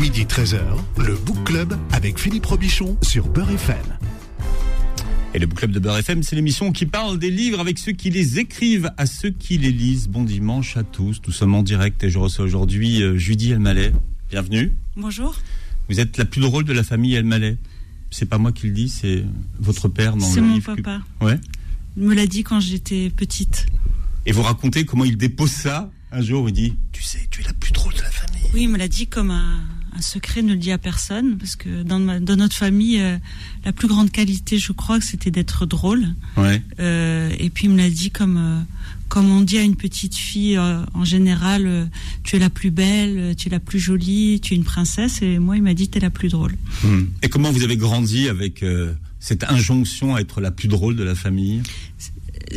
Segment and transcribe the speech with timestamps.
[0.00, 0.60] Midi 13h,
[0.98, 3.76] le Book Club avec Philippe Robichon sur Beurre FM.
[5.34, 7.92] Et le Book Club de Beurre FM, c'est l'émission qui parle des livres avec ceux
[7.92, 10.08] qui les écrivent à ceux qui les lisent.
[10.08, 13.92] Bon dimanche à tous, nous sommes en direct et je reçois aujourd'hui euh, Judy Elmaleh.
[14.30, 14.72] Bienvenue.
[14.96, 15.36] Bonjour.
[15.88, 17.56] Vous êtes la plus drôle de la famille Elmaleh.
[18.10, 19.24] C'est pas moi qui le dis, c'est
[19.58, 21.02] votre père dans le C'est mon livre que- papa.
[21.20, 21.38] Ouais.
[21.96, 23.66] Il me l'a dit quand j'étais petite.
[24.26, 27.44] Et vous racontez comment il dépose ça un jour, il dit Tu sais, tu es
[27.44, 28.42] la plus drôle de la famille.
[28.54, 29.60] Oui, il me l'a dit comme un,
[29.98, 33.18] un secret, ne le dit à personne, parce que dans, ma- dans notre famille, euh,
[33.64, 36.14] la plus grande qualité, je crois, que c'était d'être drôle.
[36.36, 36.62] Ouais.
[36.78, 38.60] Euh, et puis il me l'a dit comme, euh,
[39.08, 41.90] comme on dit à une petite fille en général,
[42.22, 45.20] tu es la plus belle, tu es la plus jolie, tu es une princesse.
[45.22, 46.54] Et moi, il m'a dit, tu es la plus drôle.
[46.84, 47.06] Hmm.
[47.22, 48.64] Et comment vous avez grandi avec
[49.18, 51.62] cette injonction à être la plus drôle de la famille?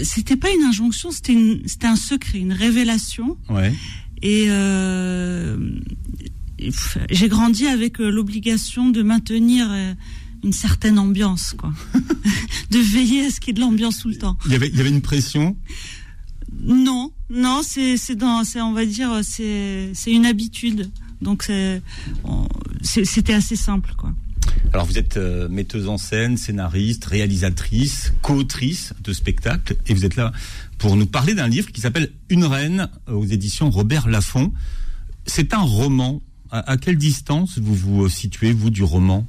[0.04, 3.38] C'était pas une injonction, c'était un secret, une révélation.
[3.50, 3.74] Ouais.
[4.22, 5.58] Et euh,
[7.10, 9.94] j'ai grandi avec euh, l'obligation de maintenir euh,
[10.44, 11.74] une certaine ambiance, quoi.
[12.72, 14.38] de veiller à ce qu'il y ait de l'ambiance tout le temps.
[14.46, 15.56] Il y avait, il y avait une pression?
[16.64, 20.92] Non, non, c'est c'est dans, c'est on va dire, c'est c'est une habitude.
[21.22, 21.82] Donc c'est
[22.24, 22.48] on-
[22.82, 24.14] c'est- c'était assez simple, quoi.
[24.74, 30.16] Alors vous êtes euh, metteuse en scène, scénariste, réalisatrice, co-autrice de spectacles, et vous êtes
[30.16, 30.32] là
[30.78, 34.52] pour nous parler d'un livre qui s'appelle Une reine aux éditions Robert Laffont.
[35.26, 36.22] C'est un roman.
[36.52, 39.26] À, à quelle distance vous vous euh, situez vous du roman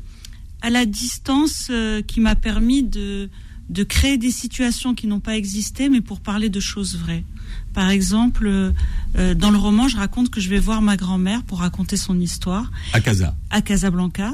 [0.64, 3.28] à la distance euh, qui m'a permis de,
[3.68, 7.24] de créer des situations qui n'ont pas existé, mais pour parler de choses vraies.
[7.74, 8.70] Par exemple, euh,
[9.16, 12.20] euh, dans le roman, je raconte que je vais voir ma grand-mère pour raconter son
[12.20, 13.34] histoire À Casa.
[13.50, 14.32] à Casablanca.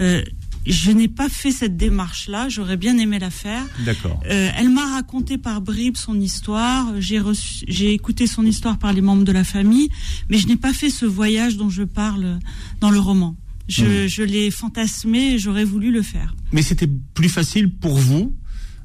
[0.00, 0.24] Euh,
[0.66, 3.64] je n'ai pas fait cette démarche-là, j'aurais bien aimé la faire.
[3.84, 4.20] D'accord.
[4.26, 6.86] Euh, elle m'a raconté par bribes son histoire.
[6.98, 9.88] J'ai écouté son histoire par les membres de la famille,
[10.28, 12.38] mais je n'ai pas fait ce voyage dont je parle
[12.80, 13.36] dans le roman.
[13.68, 16.34] Je, je l'ai fantasmé et j'aurais voulu le faire.
[16.52, 18.34] Mais c'était plus facile pour vous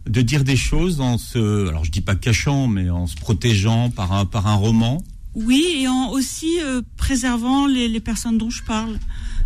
[0.07, 3.89] de dire des choses en se, alors je dis pas cachant, mais en se protégeant
[3.89, 5.03] par un, par un roman.
[5.35, 8.97] Oui, et en aussi euh, préservant les, les personnes dont je parle.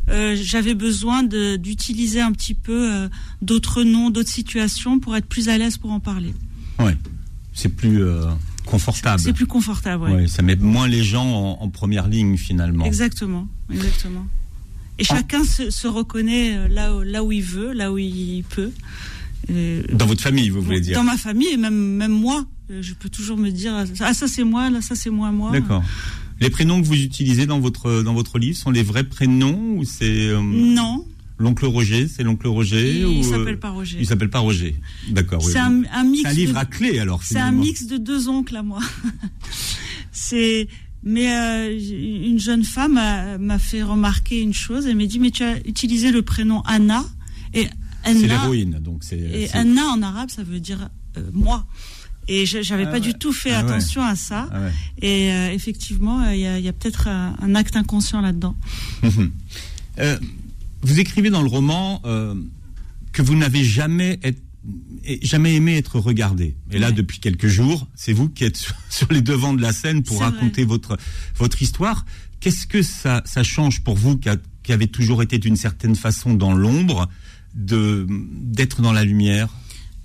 [0.10, 3.10] Euh, J'avais besoin d'utiliser un petit peu euh,
[3.42, 6.34] d'autres noms, d'autres situations pour être plus à l'aise pour en parler.
[6.80, 6.96] Ouais.
[7.54, 8.02] C'est plus
[8.66, 9.20] confortable.
[9.20, 10.10] C'est plus confortable.
[10.10, 12.86] Ouais, ça met moins les gens en, en première ligne finalement.
[12.86, 14.26] Exactement, exactement.
[15.00, 15.16] Et Ah.
[15.16, 18.72] chacun se, se reconnaît là, où- là où il veut, là où il peut.
[19.50, 22.82] Euh, Dans votre famille, vous voulez dire Dans ma famille et même, même moi, euh,
[22.82, 25.52] je peux toujours me dire ah ça c'est moi, là ça c'est moi, moi.
[25.52, 25.84] D'accord.
[26.42, 29.84] Les prénoms que vous utilisez dans votre dans votre livre sont les vrais prénoms ou
[29.84, 31.06] c'est euh, Non,
[31.38, 33.98] l'oncle Roger, c'est l'oncle Roger il, ou s'appelle pas Roger.
[34.00, 34.76] Il s'appelle pas Roger.
[35.10, 35.42] D'accord.
[35.42, 36.22] C'est un, un mix.
[36.24, 37.24] C'est un livre de- à clé alors.
[37.24, 38.80] C'est un mix de deux oncles à moi.
[40.12, 40.68] c'est
[41.04, 41.80] mais euh,
[42.28, 43.00] une jeune femme
[43.40, 44.86] m'a fait remarquer une chose.
[44.86, 47.06] Elle m'a dit mais tu as utilisé le prénom Anna
[47.54, 47.68] et
[48.14, 49.18] C'est l'héroïne, donc c'est.
[49.20, 51.66] et Anna en arabe ça veut dire euh, moi.
[52.32, 53.00] Et je- j'avais Ah pas ouais.
[53.00, 53.72] du tout fait Ah ouais.
[53.72, 54.48] attention à ça.
[54.52, 54.72] Ah ouais.
[55.02, 58.56] Et euh, effectivement, euh, il y a, peut-être un, un acte inconscient là-dedans.
[60.82, 62.02] Vous écrivez dans le roman
[63.12, 64.20] que vous n'avez jamais,
[65.24, 66.56] jamais aimé être regardé.
[66.72, 69.74] Et là, depuis quelques jours, c'est vous qui êtes sur, sur les devants de la
[69.74, 70.98] scène pour raconter votre,
[71.36, 72.06] votre histoire.
[72.40, 75.96] Qu'est-ce que ça, ça change pour vous qui, a- qui avez toujours été d'une certaine
[75.96, 77.10] façon dans l'ombre
[77.60, 79.50] d'être dans la lumière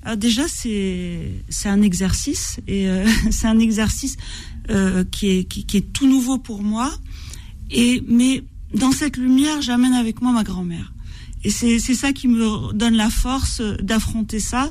[0.02, 4.16] Alors déjà, c'est c'est un exercice et euh, c'est un exercice
[4.70, 6.92] euh, qui, est, qui, est tout nouveau pour moi.
[7.70, 8.42] Et mais
[8.74, 10.92] dans cette lumière, j'amène avec moi ma grand-mère.
[11.44, 14.70] Et c'est ça qui me donne la force d'affronter ça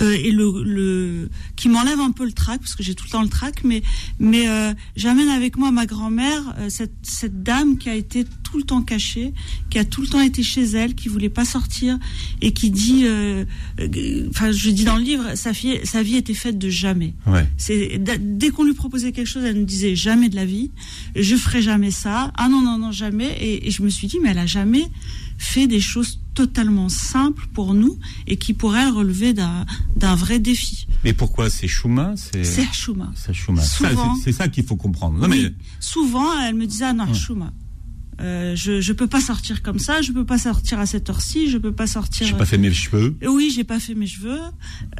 [0.00, 3.10] euh, et le, le qui m'enlève un peu le trac parce que j'ai tout le
[3.10, 3.62] temps le trac.
[3.64, 3.82] Mais
[4.18, 8.58] mais euh, j'amène avec moi ma grand-mère, euh, cette cette dame qui a été tout
[8.58, 9.32] le temps cachée,
[9.70, 11.98] qui a tout le temps été chez elle, qui voulait pas sortir
[12.40, 13.44] et qui dit, euh,
[13.80, 17.14] euh, enfin je dis dans le livre, sa vie sa vie était faite de jamais.
[17.26, 17.46] Ouais.
[17.56, 20.70] C'est dès qu'on lui proposait quelque chose, elle nous disait jamais de la vie,
[21.16, 22.32] je ferai jamais ça.
[22.36, 23.36] Ah non non non jamais.
[23.40, 24.86] Et, et je me suis dit mais elle a jamais
[25.38, 30.86] fait des choses totalement simples pour nous et qui pour elle relevaient d'un vrai défi.
[31.04, 32.42] Mais pourquoi c'est Chouma C'est
[32.72, 33.10] Chouma.
[33.14, 33.32] c'est
[34.24, 35.18] c'est- ça qu'il faut comprendre.
[35.18, 35.42] Non, Oui.
[35.44, 37.52] mais Souvent, elle me disait ah non, Chouma.
[38.20, 41.48] Euh, je je peux pas sortir comme ça, je peux pas sortir à cette heure-ci,
[41.50, 42.26] je peux pas sortir.
[42.26, 43.16] j'ai pas fait mes cheveux.
[43.26, 44.38] Oui, j'ai pas fait mes cheveux.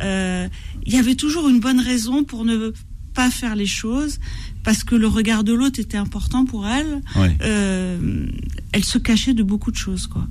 [0.02, 0.48] Euh,
[0.86, 2.72] Il y avait toujours une bonne raison pour ne
[3.14, 4.18] pas faire les choses,
[4.64, 7.00] parce que le regard de l'autre était important pour elle.
[7.14, 7.36] Ouais.
[7.42, 8.26] Euh,
[8.72, 10.26] elle se cachait de beaucoup de choses, quoi.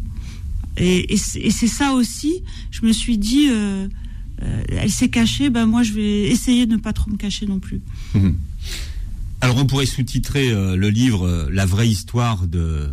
[0.77, 2.43] Et, et c'est et c'est ça aussi.
[2.71, 3.87] Je me suis dit, euh,
[4.41, 7.45] euh, elle s'est cachée, ben moi je vais essayer de ne pas trop me cacher
[7.45, 7.81] non plus.
[9.41, 12.89] Alors on pourrait sous-titrer euh, le livre La vraie histoire de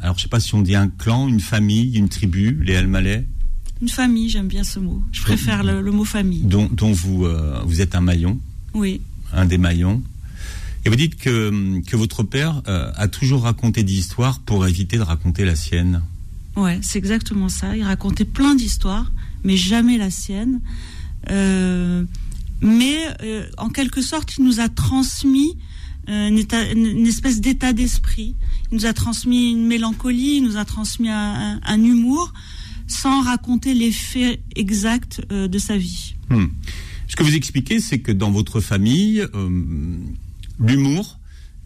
[0.00, 3.24] alors je sais pas si on dit un clan, une famille, une tribu, les Almalais
[3.80, 5.00] Une famille, j'aime bien ce mot.
[5.12, 6.40] Je préfère le, mot famille.
[6.40, 7.24] Dont, vous,
[7.64, 8.36] vous êtes un maillon
[8.74, 9.00] Oui.
[9.32, 10.02] Un des maillons.
[10.84, 15.02] Et vous dites que, que votre père a toujours raconté des histoires pour éviter de
[15.02, 16.02] raconter la sienne.
[16.56, 17.76] Ouais, c'est exactement ça.
[17.76, 19.10] Il racontait plein d'histoires,
[19.44, 20.60] mais jamais la sienne.
[21.30, 22.04] Euh,
[22.60, 22.96] mais
[23.58, 25.56] en quelque sorte, il nous a transmis
[26.08, 28.34] une, espèce d'état d'esprit.
[28.70, 32.32] Il nous a transmis une mélancolie, il nous a transmis un, humour,
[32.86, 36.14] sans raconter les faits exacts euh, de sa vie.
[36.28, 36.46] Hmm.
[37.08, 39.98] Ce que vous expliquez, c'est que dans votre famille, euh,
[40.58, 41.18] l'humour,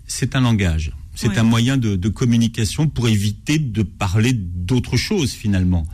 [0.06, 0.92] c'est un langage.
[1.16, 5.86] C'est un moyen de, communication pour éviter de parler d'autre chose finalement.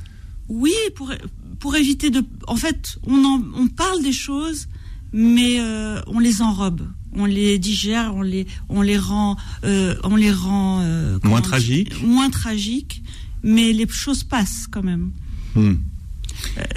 [0.49, 1.13] Oui, pour,
[1.59, 2.23] pour éviter de...
[2.47, 4.69] En fait, on, on parle des choses,
[5.13, 6.83] mais euh, on les enrobe
[7.15, 12.03] on les digère, on les, on les rend, euh, on les rend euh, moins tragiques,
[12.03, 13.03] moins tragiques,
[13.43, 15.11] mais les choses passent quand même.
[15.55, 15.75] Hmm.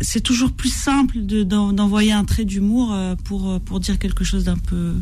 [0.01, 2.93] C'est toujours plus simple d'envoyer un trait d'humour
[3.23, 4.93] pour pour dire quelque chose d'un peu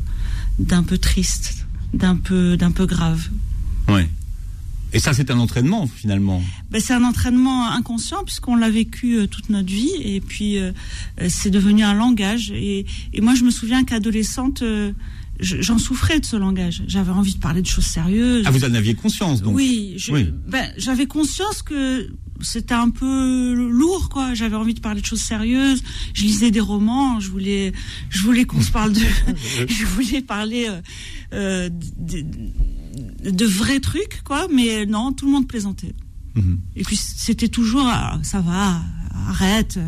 [0.60, 1.63] d'un peu triste,
[1.94, 3.30] d'un peu d'un peu grave.
[3.90, 4.02] Oui.
[4.96, 6.42] Et ça, c'est un entraînement finalement.
[6.70, 10.58] Ben, c'est un entraînement inconscient puisqu'on l'a vécu toute notre vie et puis
[11.30, 12.52] c'est devenu un langage.
[12.52, 14.64] Et, et, moi, je me souviens qu'adolescente,
[15.44, 16.84] j'en souffrais de ce langage.
[16.88, 18.44] J'avais envie de parler de choses sérieuses.
[18.48, 19.98] Ah, vous en aviez conscience, donc Oui,
[20.48, 22.10] ben, j'avais conscience que
[22.42, 24.34] c'était un peu lourd, quoi.
[24.34, 25.84] J'avais envie de parler de choses sérieuses.
[26.14, 27.20] Je lisais des romans.
[27.20, 27.74] Je voulais,
[28.10, 29.02] je voulais qu'on se parle de.
[29.68, 30.70] je voulais parler
[31.34, 32.26] euh, de,
[33.30, 34.48] de, vrais trucs, quoi.
[34.52, 35.96] Mais non, tout le monde plaisantait.
[36.36, 36.60] Mhm.
[36.76, 38.82] Et puis c'était toujours, ah, ça va,
[39.14, 39.80] arrête.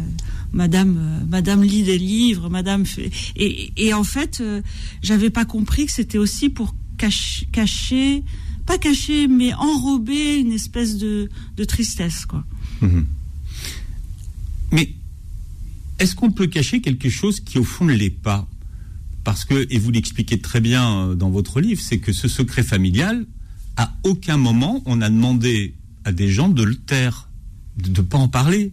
[0.56, 3.12] Madame, euh, Madame lit des livres, Madame fait...
[3.36, 4.62] et, en fait, euh,
[5.01, 8.24] j'avais pas compris que c'était aussi pour cacher,
[8.66, 11.30] pas cacher, mais enrober une espèce de,
[11.68, 12.45] tristesse, quoi.
[12.81, 13.06] Mhm.
[14.72, 14.94] Mais
[16.00, 18.48] est-ce qu'on peut cacher quelque chose qui au fond ne l'est pas?
[19.24, 22.63] Parce que, et vous l'expliquez très bien euh, dans votre livre, c'est que ce secret
[22.63, 23.25] familial,
[23.75, 25.74] à aucun moment on a demandé
[26.06, 27.30] à des gens de le taire,
[27.77, 28.72] de ne pas en parler.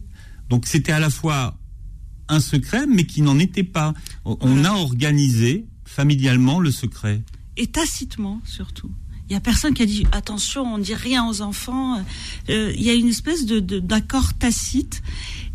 [0.52, 1.56] Donc c'était à la fois
[2.28, 3.94] un secret, mais qui n'en était pas.
[4.26, 7.22] On a organisé familialement le secret.
[7.56, 8.90] Et tacitement, surtout.
[9.24, 12.04] Il n'y a personne qui a dit attention, on ne dit rien aux enfants.
[12.50, 15.02] Euh, il y a une espèce de d'accord tacite.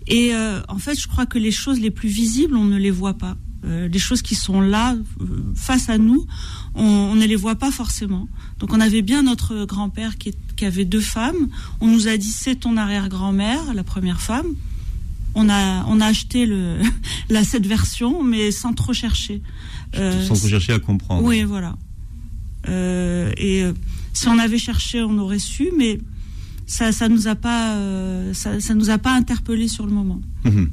[0.08, 2.90] Et euh, en fait, je crois que les choses les plus visibles, on ne les
[2.90, 3.38] voit pas.
[3.66, 4.98] Euh, les choses qui sont là,
[5.54, 6.26] face à nous,
[6.74, 8.28] on, ne les voit pas forcément.
[8.58, 11.50] Donc on avait bien notre grand-père qui, qui, avait deux femmes.
[11.82, 14.56] On nous a dit c'est ton arrière-grand-mère, la première femme
[15.36, 16.80] on a, on a acheté le,
[17.30, 19.42] la, cette version, mais sans trop chercher.
[19.96, 21.24] Euh, sans trop chercher à comprendre.
[21.24, 21.76] Oui, voilà.
[22.68, 23.74] Euh, et euh,
[24.14, 26.00] si on avait cherché, on aurait su, mais
[26.66, 27.78] ça, ça nous a pas,
[28.34, 30.22] ça, ça, nous a pas interpellé sur le moment.
[30.44, 30.70] Mhm.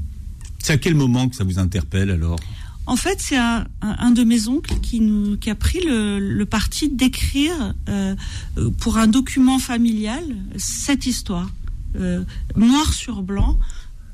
[0.58, 2.38] C'est à quel moment que ça vous interpelle alors?
[2.86, 6.46] En fait, c'est un, un, de mes oncles qui, nous, qui a pris le, le
[6.46, 7.74] parti d'écrire
[8.78, 10.22] pour un document familial
[10.56, 11.50] cette histoire,
[12.56, 13.58] noir sur blanc,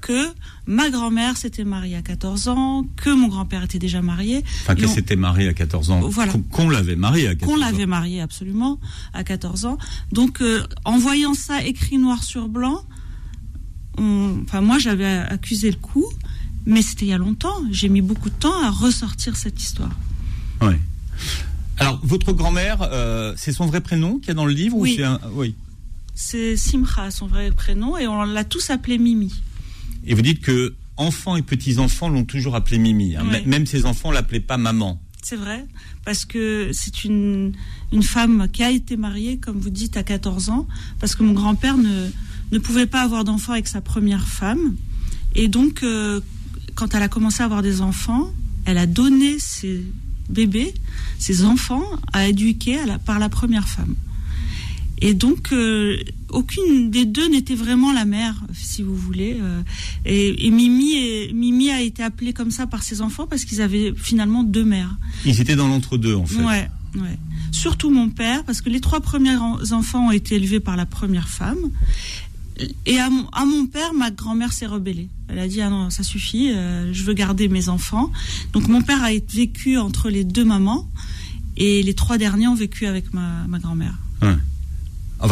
[0.01, 0.29] que
[0.67, 4.45] ma grand-mère s'était mariée à 14 ans, que mon grand-père était déjà marié.
[4.63, 6.01] Enfin, qu'elle s'était mariée à 14 ans.
[6.09, 6.33] Voilà.
[6.51, 7.55] Qu'on l'avait mariée à 14 ans.
[7.55, 8.79] Qu'on l'avait mariée, absolument,
[9.13, 9.79] à 14 ans.
[10.13, 12.85] Donc, euh, en voyant ça écrit noir sur blanc,
[13.99, 16.07] enfin, moi, j'avais accusé le coup,
[16.67, 17.63] mais c'était il y a longtemps.
[17.71, 19.93] J'ai mis beaucoup de temps à ressortir cette histoire.
[20.63, 20.75] Oui.
[21.79, 24.99] Alors, votre grand-mère, euh, c'est son vrai prénom qu'il y a dans le livre Oui.
[25.01, 25.19] Ou un...
[25.33, 25.55] Oui.
[26.15, 29.33] C'est Simcha, son vrai prénom, et on l'a tous appelé Mimi.
[30.05, 33.17] Et vous dites que enfants et petits-enfants l'ont toujours appelé Mimi.
[33.17, 33.25] Hein.
[33.47, 35.01] Même ses enfants l'appelaient pas maman.
[35.23, 35.67] C'est vrai,
[36.05, 37.53] parce que c'est une,
[37.93, 40.67] une femme qui a été mariée, comme vous dites, à 14 ans,
[40.99, 42.09] parce que mon grand-père ne,
[42.53, 44.77] ne pouvait pas avoir d'enfants avec sa première femme.
[45.35, 46.21] Et donc, euh,
[46.75, 48.33] quand elle a commencé à avoir des enfants,
[48.65, 49.85] elle a donné ses
[50.29, 50.73] bébés,
[51.19, 53.95] ses enfants, à éduquer par la première femme.
[55.03, 55.97] Et donc, euh,
[56.29, 59.39] aucune des deux n'était vraiment la mère, si vous voulez.
[59.41, 59.63] Euh,
[60.05, 64.43] et, Mimi, Mimi a été appelée comme ça par ses enfants parce qu'ils avaient finalement
[64.43, 64.97] deux mères.
[65.25, 66.43] Ils étaient dans l'entre-deux, en fait.
[66.43, 67.19] Ouais, ouais.
[67.51, 69.37] Surtout mon père, parce que les trois premiers
[69.73, 71.71] enfants ont été élevés par la première femme.
[72.85, 75.09] Et à mon, père, ma grand-mère s'est rebellée.
[75.29, 78.13] Elle a dit ah non, ça suffit, euh, je veux garder mes enfants.
[78.53, 80.87] Donc mon père a vécu entre les deux mamans
[81.57, 83.95] et les trois derniers ont vécu avec ma, ma grand-mère.
[84.21, 84.37] Ouais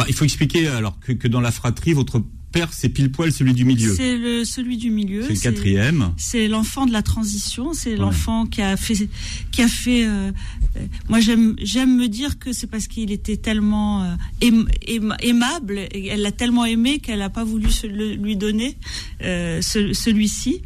[0.08, 3.64] il faut expliquer alors que, dans la fratrie, votre père, c'est pile poil celui du
[3.64, 3.94] milieu.
[3.94, 5.22] C'est le celui du milieu.
[5.22, 6.12] C'est le quatrième.
[6.16, 7.74] C'est l'enfant de la transition.
[7.74, 9.08] C'est l'enfant qui a fait,
[9.50, 10.06] qui a fait.
[10.06, 10.30] Euh,
[10.76, 14.64] euh, moi, j'aime, j'aime me dire que c'est parce qu'il était tellement euh,
[15.20, 15.78] aimable.
[15.92, 18.76] Et elle l'a tellement aimé qu'elle n'a pas voulu se, lui donner
[19.20, 20.62] celui-ci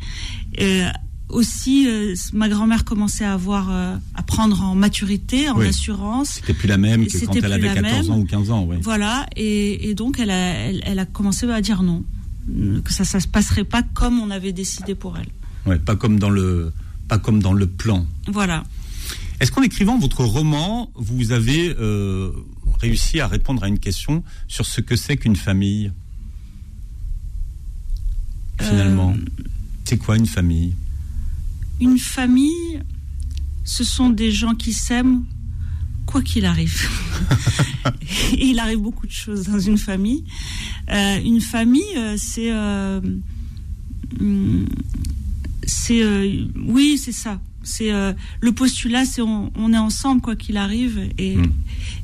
[1.28, 6.30] aussi, euh, ma grand-mère commençait à avoir, euh, à prendre en maturité, en assurance.
[6.34, 8.76] C'était plus la même que quand elle avait 14 ans ou 15 ans, oui.
[8.82, 12.04] Voilà, et, donc elle a, elle, a commencé à dire non,
[12.84, 15.28] que ça, ça se passerait pas comme on avait décidé pour elle.
[15.64, 16.72] Ouais, pas comme dans le,
[17.08, 18.06] pas comme dans le plan.
[18.28, 18.64] Voilà.
[19.40, 22.30] Est-ce qu'en écrivant votre roman, vous avez euh,
[22.80, 25.92] réussi à répondre à une question sur ce que c'est qu'une famille?
[28.60, 29.16] Finalement,
[29.84, 30.74] c'est quoi une famille?
[31.80, 32.80] Une famille,
[33.64, 35.24] ce sont des gens qui s'aiment
[36.06, 36.88] quoi qu'il arrive.
[38.38, 40.24] il arrive beaucoup de choses dans une famille.
[40.90, 42.52] Euh, une famille, euh, c'est...
[42.52, 43.00] Euh,
[44.20, 44.64] hmm,
[45.64, 46.02] c'est
[46.66, 51.36] oui, c'est ça c'est euh, le postulat, c'est on, est ensemble quoi qu'il arrive et,
[51.36, 51.52] hmm.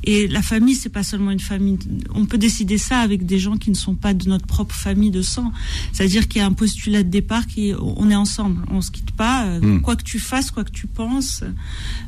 [0.03, 1.77] et la famille, c'est pas seulement une famille.
[2.13, 5.11] On peut décider ça avec des gens qui ne sont pas de notre propre famille
[5.11, 5.51] de sang.
[5.91, 9.11] C'est-à-dire qu'il y a un postulat de départ qui on est ensemble, on se quitte
[9.11, 9.45] pas.
[9.45, 9.81] Euh, hmm.
[9.81, 11.43] Quoi que tu fasses, quoi que tu penses,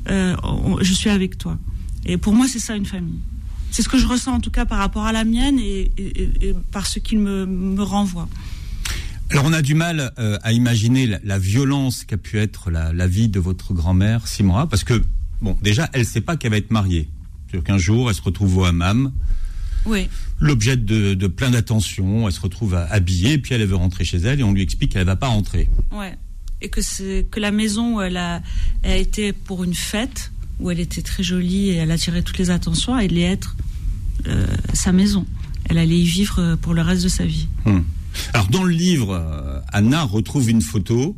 [0.09, 0.35] euh,
[0.81, 1.57] je suis avec toi.
[2.05, 3.19] Et pour moi, c'est ça une famille.
[3.71, 5.91] C'est ce que je ressens en tout cas par rapport à la mienne et,
[6.71, 8.27] par ce qu'il me, me renvoie.
[9.31, 13.29] Alors on a du mal euh, à imaginer la, violence qu'a pu être la, vie
[13.29, 15.01] de votre grand-mère Simora, parce que
[15.41, 17.07] bon, déjà elle ne sait pas qu'elle va être mariée.
[17.47, 19.13] C'est-à-dire qu'un jour elle se retrouve au hammam.
[19.85, 20.09] Oui.
[20.39, 24.43] L'objet de, plein d'attention, elle se retrouve habillée, puis elle veut rentrer chez elle et
[24.43, 25.69] on lui explique qu'elle ne va pas rentrer.
[25.91, 26.17] Ouais.
[26.61, 28.41] Et que c'est que la maison où elle a,
[28.83, 32.37] elle a été pour une fête où elle était très jolie et elle attirait toutes
[32.37, 33.55] les attentions, elle allait être
[34.27, 35.25] euh, sa maison.
[35.69, 37.47] Elle allait y vivre euh, pour le reste de sa vie.
[37.65, 37.85] Hum.
[38.33, 41.17] Alors dans le livre, euh, Anna retrouve une photo.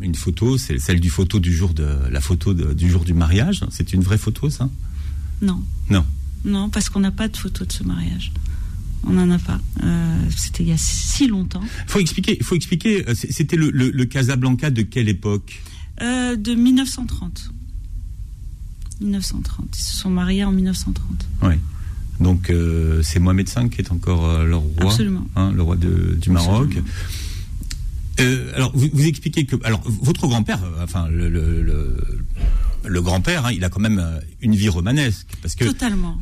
[0.00, 3.64] Une photo, c'est celle du photo du jour de la photo du jour du mariage.
[3.70, 4.68] C'est une vraie photo, ça?
[5.42, 5.62] Non.
[5.90, 6.04] Non.
[6.44, 8.32] Non, parce qu'on n'a pas de photo de ce mariage.
[9.04, 9.60] On n'en a pas.
[9.84, 11.62] Euh, c'était il y a si longtemps.
[11.86, 12.38] Faut expliquer.
[12.42, 13.08] Faut expliquer.
[13.08, 15.62] Euh, c'était le, Casablanca de quelle époque?
[16.00, 17.50] De 1930.
[19.00, 19.68] 1930.
[19.78, 21.26] Ils se sont mariés en 1930.
[21.42, 21.54] Oui.
[22.20, 24.96] Donc euh, c'est Mohamed V qui est encore euh, le roi,
[25.36, 26.78] hein, le roi du Maroc.
[28.18, 33.68] Euh, alors vous, expliquez que alors votre grand-père, enfin le, le, grand-père, hein, il a
[33.68, 34.02] quand même
[34.40, 36.18] une vie romanesque parce que totalement,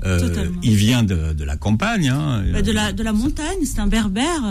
[0.64, 3.58] il vient de, la campagne, hein, bah, de la de la montagne.
[3.64, 4.42] C'est un berbère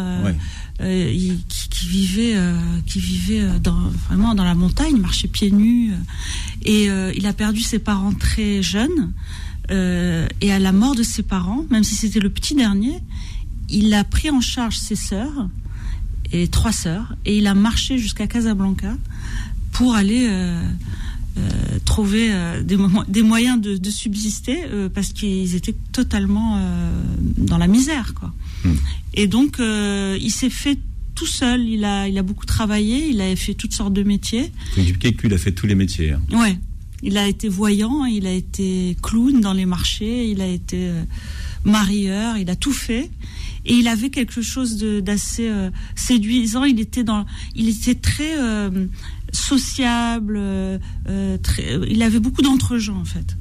[0.79, 2.37] qui, vivait
[2.85, 5.91] qui vivait dans, vraiment dans la montagne, marchait pieds nus
[6.61, 9.11] et il a perdu ses parents très jeunes.
[9.71, 12.99] Euh, et à la mort de ses parents, même si c'était le petit dernier,
[13.69, 15.49] il a pris en charge ses sœurs
[16.31, 18.95] et trois sœurs et il a marché jusqu'à Casablanca
[19.71, 20.61] pour aller euh,
[21.37, 21.49] euh,
[21.85, 22.29] trouver
[22.63, 22.77] des,
[23.07, 24.57] des, moyens de, subsister
[24.93, 26.59] parce qu'ils étaient totalement
[27.37, 28.33] dans la misère quoi.
[28.65, 28.75] Hmm.
[29.13, 30.77] Et donc il s'est fait
[31.15, 34.51] tout seul, il a, il a beaucoup travaillé, il a fait toutes sortes de métiers.
[34.77, 36.11] Il a fait tous les métiers.
[36.11, 36.21] Hein.
[36.31, 36.57] Ouais,
[37.03, 41.03] il a été voyant, il a été clown dans les marchés, il a été euh,
[41.65, 43.11] marieur, il a tout fait.
[43.65, 46.63] Et il avait quelque chose d'assez euh, séduisant.
[46.63, 48.87] Il était dans, il était très euh,
[49.33, 50.39] sociable.
[51.43, 53.37] très, il avait beaucoup d'entre-gens en fait.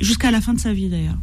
[0.00, 1.18] Jusqu'à la fin de sa vie d'ailleurs.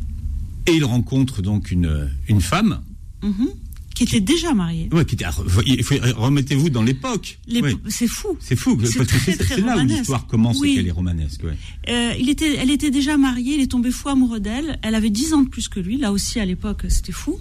[0.67, 2.81] Et il rencontre donc une, une femme.
[3.23, 3.64] Mm-hmm
[3.95, 4.89] qui était déjà marié.
[4.91, 7.39] Ouais, qui était, remettez-vous dans l'époque.
[7.87, 8.37] C'est fou.
[8.39, 8.79] C'est fou.
[8.83, 11.41] C'est là où l'histoire commence et qu'elle est romanesque.
[11.89, 14.77] Euh, il était, elle était déjà mariée, il est tombé fou amoureux d'elle.
[14.83, 15.97] Elle avait 10 ans de plus que lui.
[15.97, 17.39] Là aussi, à l'époque, c'était fou.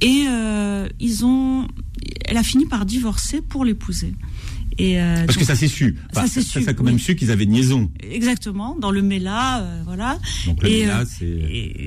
[0.00, 1.68] Et euh, ils ont,
[2.24, 4.14] elle a fini par divorcer pour l'épouser.
[4.80, 5.96] Euh, Parce que ça s'est su.
[6.12, 6.62] ça s'est su.
[6.62, 7.90] Ça a quand même su qu'ils avaient une liaison.
[8.00, 10.18] Exactement, dans le Mela, euh, voilà.
[10.46, 11.24] Donc le Mela, c'est.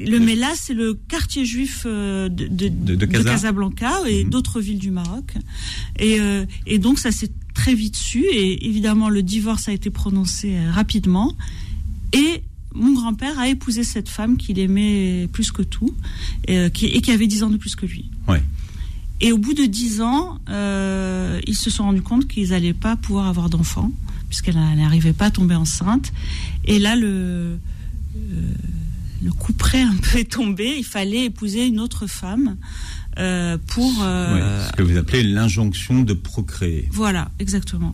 [0.07, 4.29] Le Mela, c'est le quartier juif euh, de, de, de, Casablanca et mhm.
[4.29, 5.33] d'autres villes du Maroc.
[5.99, 6.19] Et,
[6.67, 8.25] et donc ça s'est très vite su.
[8.25, 11.35] Et évidemment, le divorce a été prononcé rapidement.
[12.13, 12.43] Et
[12.73, 15.93] mon grand-père a épousé cette femme qu'il aimait plus que tout
[16.47, 18.09] et, qui, et qui avait 10 ans de plus que lui.
[18.27, 18.41] Ouais.
[19.21, 22.95] Et au bout de dix ans, euh, ils se sont rendus compte qu'ils n'allaient pas
[22.95, 23.91] pouvoir avoir d'enfants,
[24.29, 26.11] puisqu'elle n'arrivait pas à tomber enceinte.
[26.65, 27.57] Et là, le, euh,
[29.23, 30.75] le coup près un peu est tombé.
[30.75, 32.57] Il fallait épouser une autre femme.
[33.19, 36.87] Euh, pour ce que vous appelez l'injonction de procréer.
[36.91, 37.93] Voilà, exactement.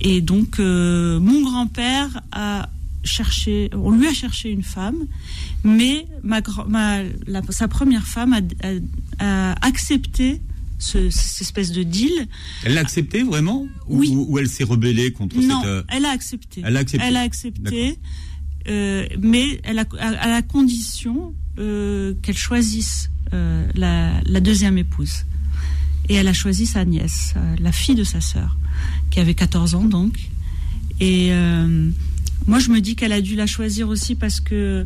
[0.00, 2.68] Et donc mon grand-père a
[3.04, 5.06] cherché, on lui a cherché une femme,
[5.62, 6.40] mais ma,
[7.50, 8.40] sa première femme a,
[9.18, 10.40] a accepté
[10.78, 12.26] ce, cette espèce de deal.
[12.64, 14.10] Elle l'a accepté vraiment Oui.
[14.10, 15.68] Ou, ou elle s'est rebellée contre Non, cette...
[15.68, 16.62] euh, elle a accepté.
[16.64, 17.06] Elle a accepté.
[17.06, 17.98] Elle a accepté,
[18.68, 23.10] euh, mais elle a, à, à la condition euh, qu'elle choisisse
[23.74, 25.24] la, la deuxième épouse.
[26.08, 28.56] Et elle a choisi sa nièce, la fille de sa sœur,
[29.10, 30.18] qui avait 14 ans donc.
[31.00, 31.30] Et
[32.46, 34.84] moi, je me dis qu'elle a dû la choisir aussi parce que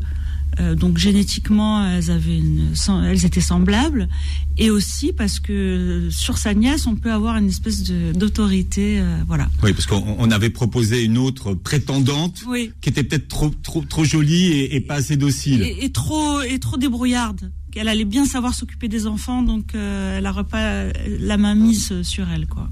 [0.61, 2.73] euh, donc génétiquement, elles avaient une,
[3.07, 4.09] elles étaient semblables,
[4.57, 9.49] et aussi parce que sur sa nièce, on peut avoir une espèce d'autorité, euh, voilà.
[9.63, 12.73] Oui, parce qu'on on avait proposé une autre prétendante Oui.
[12.81, 15.63] qui était peut-être trop, trop, trop jolie et, et pas assez docile.
[15.63, 17.51] et, et trop et trop débrouillarde.
[17.77, 20.87] Elle allait bien savoir s'occuper des enfants, donc euh, elle n'aurait pas
[21.21, 22.69] la main mise sur elle, quoi.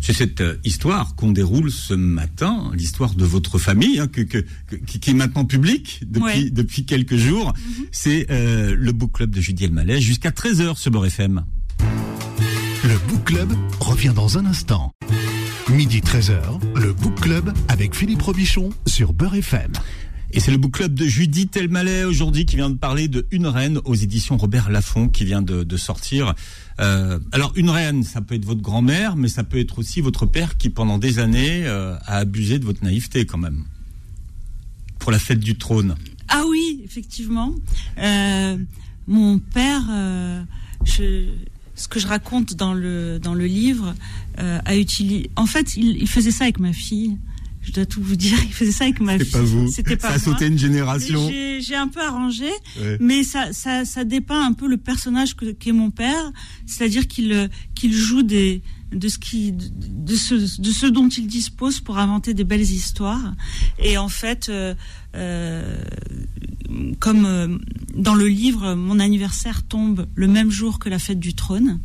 [0.00, 4.44] C'est cette euh, histoire qu'on déroule ce matin, l'histoire de votre famille, hein, que, que-
[4.66, 6.40] que- qui, qui est maintenant publique depuis, Ouais.
[6.44, 6.50] Mhm.
[6.50, 7.52] depuis quelques jours.
[7.92, 11.44] C'est euh, le book club de Judy Elmaleh jusqu'à 13h sur Beurre FM.
[12.82, 14.92] Le Book Club revient dans un instant.
[15.68, 16.40] Midi 13h,
[16.76, 19.72] le Book Club avec Philippe Robichon sur Beurre FM.
[20.32, 23.48] Et c'est le book club de Judith Elmaleh aujourd'hui qui vient de parler de Une
[23.48, 26.34] reine aux éditions Robert Laffont qui vient de, sortir.
[26.78, 30.26] Euh, alors une reine, ça peut être votre grand-mère, mais ça peut être aussi votre
[30.26, 33.64] père qui pendant des années euh, a abusé de votre naïveté quand même.
[35.00, 35.96] Pour la fête du trône.
[36.28, 37.52] Ah oui, effectivement.
[37.98, 38.56] Euh,
[39.08, 39.82] mon père,
[40.86, 43.94] ce que je raconte dans le dans le livre,
[44.36, 45.30] a utilisé.
[45.34, 47.18] En fait, il faisait ça avec ma fille.
[47.70, 48.36] Je dois tout vous dire.
[48.44, 49.30] Il faisait ça avec ma fille.
[49.30, 49.68] pas vous.
[49.70, 51.30] C'était pas ça a sauté une génération.
[51.60, 52.48] J'ai un peu arrangé,
[52.80, 52.96] Ouais.
[53.00, 56.32] mais ça, ça, ça dépeint un peu le personnage que- qu'est mon père,
[56.66, 57.46] c'est-à-dire qu'il euh,
[57.76, 58.62] qu'il joue des
[58.92, 63.34] de ce qui de, ce de ce dont il dispose pour inventer des belles histoires.
[63.78, 64.74] Et en fait, euh,
[65.14, 65.80] euh,
[66.98, 67.56] comme euh,
[67.94, 71.78] dans le livre, mon anniversaire tombe le même jour que la fête du trône,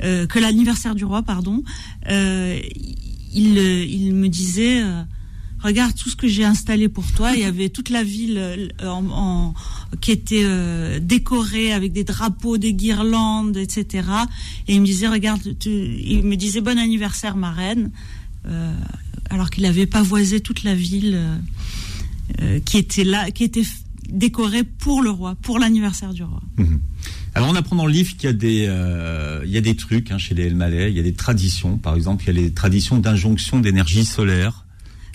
[0.00, 1.62] que l'anniversaire du roi, pardon.
[2.10, 4.82] Il, il me disait.
[5.64, 7.32] Regarde tout ce que j'ai installé pour toi.
[7.34, 9.48] Il y avait toute la ville euh,
[10.00, 14.06] qui était euh, décorée avec des drapeaux, des guirlandes, etc.
[14.68, 17.90] Et il me disait, regarde, il me disait bon anniversaire ma reine,
[18.46, 18.74] euh,
[19.30, 21.18] alors qu'il avait pavoisé toute la ville
[22.64, 23.64] qui était là, qui était
[24.08, 26.42] décorée pour le roi, pour l'anniversaire du roi.
[26.58, 26.80] Mhm.
[27.34, 28.68] Alors on apprend dans le livre qu'il y a des,
[29.44, 31.78] il y a des trucs hein, chez les Elmaleh, il y a des traditions.
[31.78, 34.63] Par exemple, il y a les traditions d'injonction d'énergie solaire.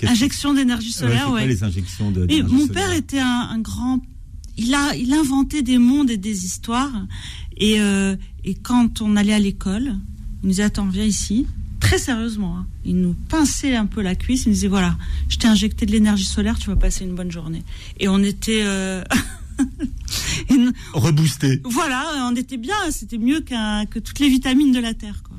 [0.08, 1.42] Injection d'énergie Ouais, solaire, ouais.
[1.42, 4.00] quoi les injections de Et mon solaire père était un, un grand.
[4.58, 6.92] Il a, il inventait des mondes et des histoires.
[7.58, 9.84] Et, euh, et quand on allait à l'école,
[10.42, 11.46] il nous disait Attends, viens ici.
[11.80, 12.58] Très sérieusement.
[12.58, 12.68] hein.
[12.84, 14.44] Il nous pinçait un peu la cuisse.
[14.46, 14.98] Il nous disait Voilà,
[15.30, 17.64] je t'ai injecté de l'énergie solaire, tu vas passer une bonne journée.
[18.00, 18.62] Et on était.
[18.64, 19.04] euh,
[20.94, 21.62] Reboosté.
[21.66, 22.76] voilà, on était bien.
[22.92, 25.22] C'était mieux qu'un- que toutes les vitamines de la Terre.
[25.24, 25.38] Quoi.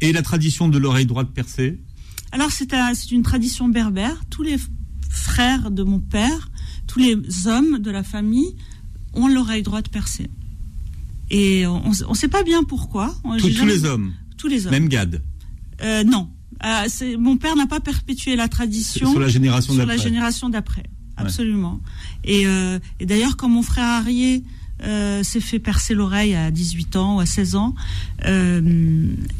[0.00, 1.78] Et la tradition de l'oreille droite percée?
[2.32, 4.22] Alors c'est un- c'est une tradition berbère.
[4.30, 4.56] Tous les
[5.10, 6.50] frères de mon père,
[6.86, 8.54] tous les hommes de la famille
[9.12, 10.30] ont l'oreille droite percée.
[11.30, 13.14] Et on ne sait pas bien pourquoi.
[13.38, 14.12] Tous, les hommes.
[14.36, 14.72] Tous les hommes.
[14.72, 15.22] Même Gad.
[15.82, 16.28] Euh, non.
[16.64, 16.86] Euh,
[17.18, 20.02] mon père n'a pas perpétué la tradition Sur la génération sur la d'après.
[20.08, 20.84] génération d'après.
[21.16, 21.80] Absolument.
[22.24, 24.42] Et, euh, et d'ailleurs, quand mon frère Arié
[24.84, 27.74] euh, s'est fait percer l'oreille à 18 ans ou à 16 ans,
[28.24, 28.60] euh,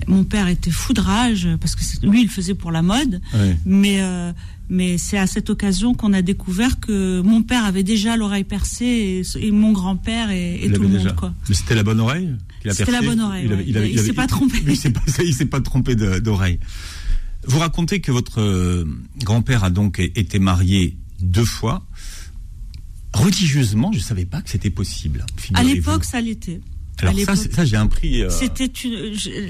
[0.06, 3.20] mon père était fou de rage parce que lui, il faisait pour la mode.
[3.64, 4.32] Mais, euh,
[4.68, 9.22] mais c'est à cette occasion qu'on a découvert que mon père avait déjà l'oreille percée
[9.34, 11.14] et, et mon grand-père et, tout le monde.
[11.16, 11.34] Quoi.
[11.48, 12.30] Mais c'était la bonne oreille
[12.70, 13.84] C'était la bonne oreille, Il, ouais.
[13.84, 14.58] avait- s'est pas trompé.
[14.66, 16.58] Il s'est pas, il s'est pas trompé d'oreille.
[17.46, 18.86] Vous racontez que votre
[19.18, 21.84] grand-père a donc été marié deux fois.
[23.22, 25.24] Religieusement, je savais pas que c'était possible.
[25.54, 26.60] À l'époque, ça l'était.
[27.00, 28.22] Alors ça, j'ai appris.
[28.22, 28.70] euh, C'était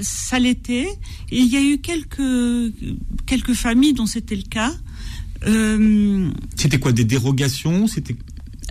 [0.01, 0.87] ça l'était.
[1.31, 2.73] Il y a eu quelques
[3.25, 4.73] quelques familles dont c'était le cas.
[5.45, 7.87] Euh, C'était quoi des dérogations?
[7.87, 8.15] C'était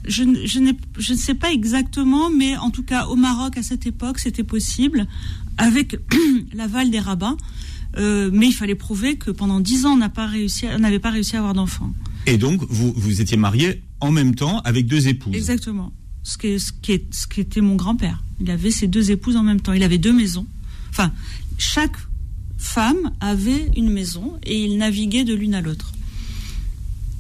[0.09, 0.59] je, ne- je,
[0.99, 4.43] je ne sais pas exactement, mais en tout cas au Maroc à cette époque, c'était
[4.43, 5.07] possible
[5.59, 5.97] avec
[6.55, 7.37] l'aval des rabbins.
[7.99, 11.53] Euh, mais il fallait prouver que pendant dix ans, on n'avait pas réussi à avoir
[11.55, 11.93] d'enfants.
[12.27, 15.35] et donc vous vous étiez marié en même temps avec deux épouses.
[15.35, 15.93] Exactement.
[16.23, 18.23] Ce qui, est, ce, qui est, ce qui était mon grand-père.
[18.41, 19.73] Il avait ses deux épouses en même temps.
[19.73, 20.47] Il avait deux maisons.
[20.91, 21.13] Enfin,
[21.59, 21.97] chaque
[22.59, 25.93] femme avait une maison et il naviguait de l'une à l'autre.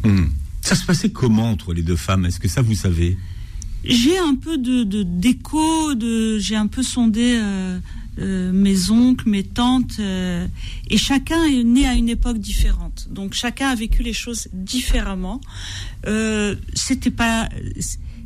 [0.05, 0.27] Hmm.
[0.61, 2.27] Ça se passait comment entre les deux femmes?
[2.27, 3.17] Est-ce que ça vous savez?
[3.85, 7.79] J'ai un peu de de- d'écho, de, j'ai un peu sondé euh,
[8.19, 10.47] euh, mes oncles, mes tantes, euh,
[10.89, 13.09] et chacun est né à une époque différente.
[13.11, 15.41] Donc chacun a vécu les choses différemment.
[16.07, 17.49] Euh, C'était pas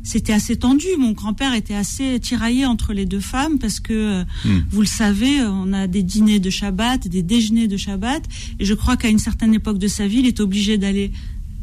[0.03, 0.87] c'était assez tendu.
[0.97, 4.63] Mon grand-père était assez tiraillé entre les deux femmes parce que, hmm.
[4.69, 8.23] vous le savez, on a des dîners de Shabbat, des déjeuners de Shabbat,
[8.57, 11.11] et je crois qu'à une certaine époque de sa vie, il est obligé d'aller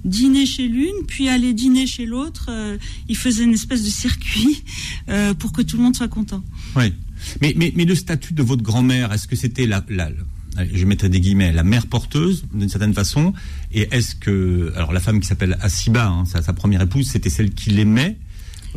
[0.05, 2.47] dîner chez l'une, puis aller dîner chez l'autre.
[2.49, 2.77] Euh,
[3.09, 4.63] il faisait une espèce de circuit
[5.09, 6.43] euh, pour que tout le monde soit content.
[6.77, 6.93] Oui.
[7.41, 9.83] Mais, mais, mais le statut de votre grand-mère, est-ce que c'était la,
[10.73, 13.33] je mettrais des guillemets, la mère porteuse d'une certaine façon
[13.73, 17.31] Et est-ce que, alors la femme qui s'appelle Asiba, hein, sa, sa, première épouse, c'était
[17.31, 18.19] celle qui l'aimait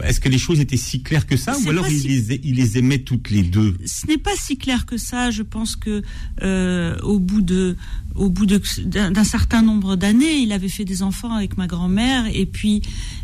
[0.03, 2.77] est-ce que les choses étaient si claires que ça, ou alors il, les, il, les,
[2.77, 3.77] aimait toutes les deux?
[3.86, 5.31] Ce n'est pas si clair que ça.
[5.31, 6.03] Je pense que
[6.43, 7.75] euh, au bout de,
[8.15, 12.45] au bout d'un certain nombre d'années, il avait fait des enfants avec ma grand-mère, et
[12.45, 12.81] puis,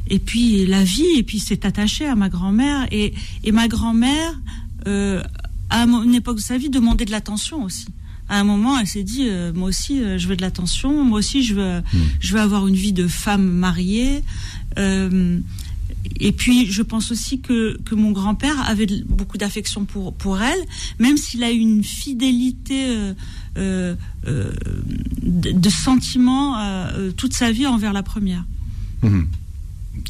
[0.08, 4.40] et puis la vie, et puis s'est attaché à ma grand-mère, et, et ma grand-mère,
[4.88, 5.24] euh,
[5.70, 7.88] à une époque de sa vie, demandait de l'attention aussi
[8.30, 11.20] à un moment, elle s'est dit, euh, moi aussi, euh, je veux de l'attention, moi
[11.20, 12.00] aussi, je veux, hmm.
[12.20, 14.24] je veux avoir une vie de femme mariée.
[14.78, 15.40] Euh,
[16.20, 20.60] et puis, je pense aussi que, que mon grand-père avait beaucoup d'affection pour, pour elle,
[21.00, 23.14] même s'il a eu une fidélité euh,
[23.58, 23.96] euh,
[25.22, 26.58] de, de sentiments
[27.16, 28.46] toute sa vie envers la première.
[29.02, 29.24] Hmm.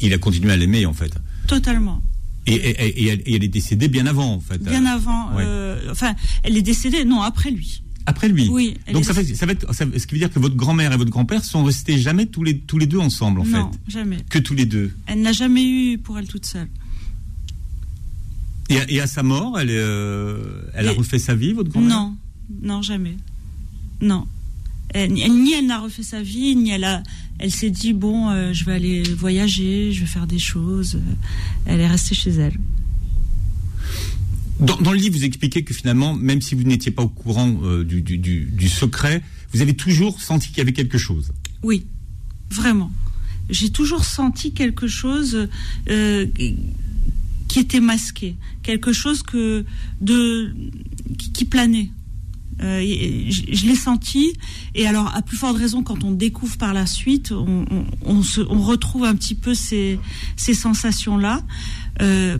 [0.02, 1.12] Il a continué à l'aimer, en fait.
[1.46, 2.02] Totalement.
[2.46, 4.58] Et, et, et, elle, est décédée bien avant, en fait.
[4.62, 5.30] Bien avant.
[5.90, 7.83] enfin, elle est décédée, non, après lui.
[8.06, 8.48] Après lui.
[8.48, 8.76] Oui.
[8.92, 11.10] Donc ça, fait, ça va être, ce qui veut dire que votre grand-mère et votre
[11.10, 13.78] grand-père sont restés jamais tous les tous les deux ensemble en non, fait.
[13.88, 14.18] jamais.
[14.28, 14.92] Que tous les deux.
[15.06, 16.68] Elle n'a jamais eu pour elle toute seule.
[18.68, 21.88] Et à, et à sa mort, elle, euh, elle a refait sa vie, votre grand-mère?
[21.90, 22.16] Non,
[22.62, 23.16] non jamais.
[24.00, 24.26] Non.
[24.90, 27.02] Elle, ni elle n'a refait sa vie, ni elle a,
[27.38, 31.00] elle s'est dit bon, euh, je vais aller voyager, je vais faire des choses.
[31.66, 32.58] Elle est restée chez elle.
[34.60, 37.84] Dans, le livre, vous expliquez que finalement, même si vous n'étiez pas au courant euh,
[37.84, 41.32] du, secret, vous avez toujours senti qu'il y avait quelque chose.
[41.62, 41.86] Oui,
[42.50, 42.92] vraiment.
[43.50, 45.48] J'ai toujours senti quelque chose
[45.90, 46.26] euh,
[47.48, 49.64] qui était masqué, quelque chose que
[50.00, 50.54] de
[51.18, 51.90] qui, planait.
[52.62, 52.80] Euh,
[53.28, 54.34] je, l'ai senti,
[54.76, 58.62] et alors à plus forte raison quand on découvre par la suite, on, se, on
[58.62, 59.98] retrouve un petit peu ces,
[60.36, 61.42] ces sensations-là.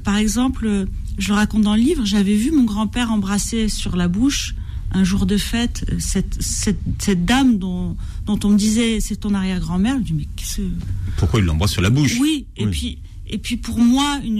[0.04, 0.86] par exemple,
[1.18, 4.54] je le raconte dans le livre, j'avais vu mon grand-père embrasser sur la bouche
[4.92, 7.96] un jour de fête cette, cette, cette dame dont,
[8.26, 9.94] dont on me disait c'est ton arrière-grand-mère.
[9.94, 10.62] Je me dis mais qu'est-ce
[11.16, 12.16] Pourquoi il l'embrasse sur la bouche?
[12.20, 14.38] Oui, et puis et puis pour moi, une,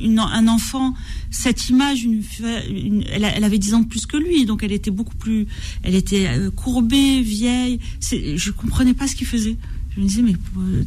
[0.00, 0.94] une, un enfant,
[1.30, 2.06] cette image,
[2.42, 5.46] elle, elle, avait 10 ans de plus que lui, donc elle était beaucoup plus,
[5.82, 7.80] elle était euh, courbée, vieille.
[8.00, 9.56] Je comprenais pas ce qu'il faisait.
[9.94, 10.84] Je me disais mais euh,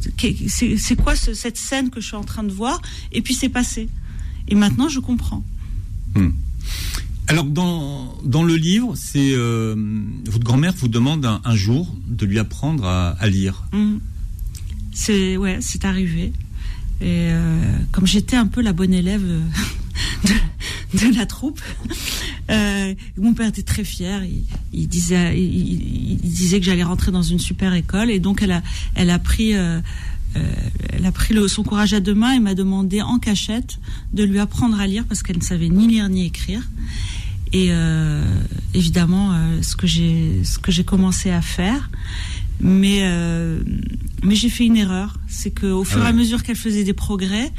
[0.78, 2.80] c'est quoi ce, cette scène que je suis en train de voir?
[3.12, 3.88] Et puis c'est passé.
[4.48, 5.44] Et maintenant, je comprends.
[6.14, 6.30] Hmm.
[7.28, 9.76] Alors, dans, dans le livre, c'est euh,
[10.24, 13.64] votre grand-mère vous demande un, jour de lui apprendre à, lire.
[13.72, 13.98] Hmm.
[14.92, 16.32] C'est ouais, c'est arrivé.
[17.00, 20.28] Et euh, comme j'étais un peu la bonne élève euh,
[20.94, 21.60] de, la troupe,
[23.16, 24.22] mon père était très fier.
[24.72, 28.62] Il, disait, il, disait que j'allais rentrer dans une super école, et donc elle a,
[28.96, 29.80] elle a pris euh,
[30.34, 33.78] elle a pris le, son courage à deux mains et m'a demandé en cachette
[34.12, 36.62] de lui apprendre à lire parce qu'elle ne savait ni lire ni écrire.
[37.52, 38.24] Et euh,
[38.74, 41.90] évidemment, euh, ce que j'ai ce que j'ai commencé à faire,
[42.60, 43.02] mais
[44.22, 46.92] mais j'ai fait une erreur, c'est que au fur et à mesure qu'elle faisait des
[46.92, 47.50] progrès,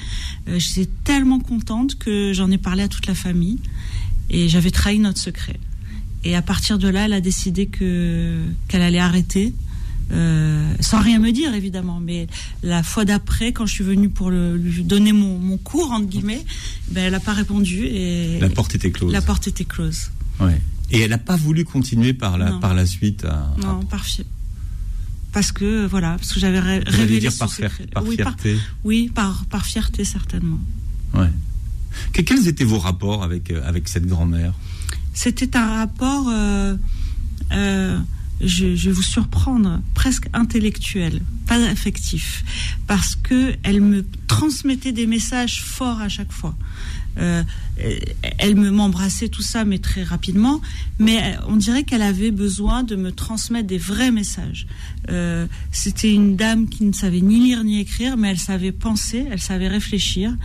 [0.47, 3.59] j'étais tellement contente que j'en ai parlé à toute la famille
[4.29, 5.59] et j'avais trahi notre secret.
[6.23, 9.53] Et à partir de là, elle a décidé que qu'elle allait arrêter
[10.11, 11.99] euh, sans rien me dire évidemment.
[11.99, 12.27] Mais
[12.63, 16.07] la fois d'après, quand je suis venue pour le, lui donner mon, mon, cours entre
[16.07, 16.43] guillemets,
[16.89, 19.11] ben elle n'a pas répondu et la porte était close.
[19.11, 20.11] La porte était close.
[20.39, 20.59] Ouais.
[20.91, 23.25] Et elle n'a pas voulu continuer par la par la suite.
[23.25, 24.05] À, non, par
[25.31, 27.49] parce que voilà, parce que j'avais révélé dire par,
[27.93, 28.55] par oui, fierté.
[28.55, 30.59] Par, oui, par par fierté certainement.
[31.13, 31.29] Ouais.
[32.11, 34.53] quels étaient vos rapports avec euh, avec cette grand-mère?
[35.13, 36.27] C'était un rapport.
[36.29, 36.75] Euh,
[37.51, 37.99] euh,
[38.43, 42.43] je, vais vous surprendre, presque intellectuel, pas affectif,
[42.87, 46.55] parce que elle me transmettait des messages forts à chaque fois.
[47.19, 47.43] Euh,
[48.37, 50.61] elle me m'embrassait tout ça, mais très rapidement.
[50.99, 54.67] Mais on dirait qu'elle avait besoin de me transmettre des vrais messages.
[55.09, 59.25] Euh, c'était une dame qui ne savait ni lire ni écrire, mais elle savait penser,
[59.29, 60.35] elle savait réfléchir,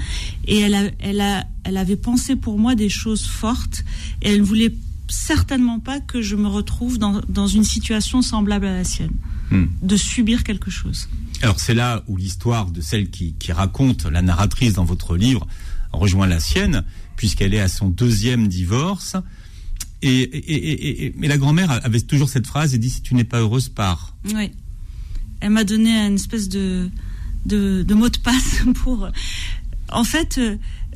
[0.46, 3.85] et elle, avait pensé pour moi des choses fortes.
[4.22, 4.74] Et elle ne voulait
[5.09, 9.12] certainement pas que je me retrouve dans, dans une situation semblable à la sienne,
[9.51, 9.64] hmm.
[9.83, 11.09] de subir quelque chose.
[11.42, 15.47] Alors c'est là où l'histoire de celle qui, qui, raconte, la narratrice dans votre livre,
[15.92, 16.85] rejoint la sienne,
[17.16, 19.16] puisqu'elle est à son deuxième divorce.
[20.03, 23.69] Et, et, la grand-mère avait toujours cette phrase et dit si tu n'es pas heureuse,
[23.69, 24.14] pars.
[24.35, 24.53] Oui.
[25.40, 26.90] Elle m'a donné une espèce de,
[27.45, 29.09] de, de, mot de passe pour
[29.90, 30.40] en fait,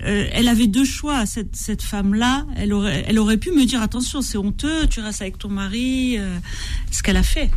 [0.05, 1.27] euh, elle avait deux choix.
[1.27, 5.23] Cette, cette femme-là, elle aurait, elle aurait pu me dire attention, c'est honteux, tu restes
[5.23, 6.39] avec ton mari, euh,
[6.91, 7.51] ce qu'elle a fait.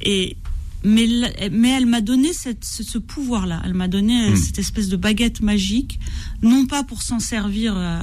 [0.00, 0.36] Et
[0.84, 1.06] mais,
[1.52, 3.62] mais elle m'a donné cette, ce, ce pouvoir-là.
[3.64, 4.36] Elle m'a donné euh, Mm.
[4.36, 6.00] cette espèce de baguette magique,
[6.42, 8.00] non pas pour s'en servir euh,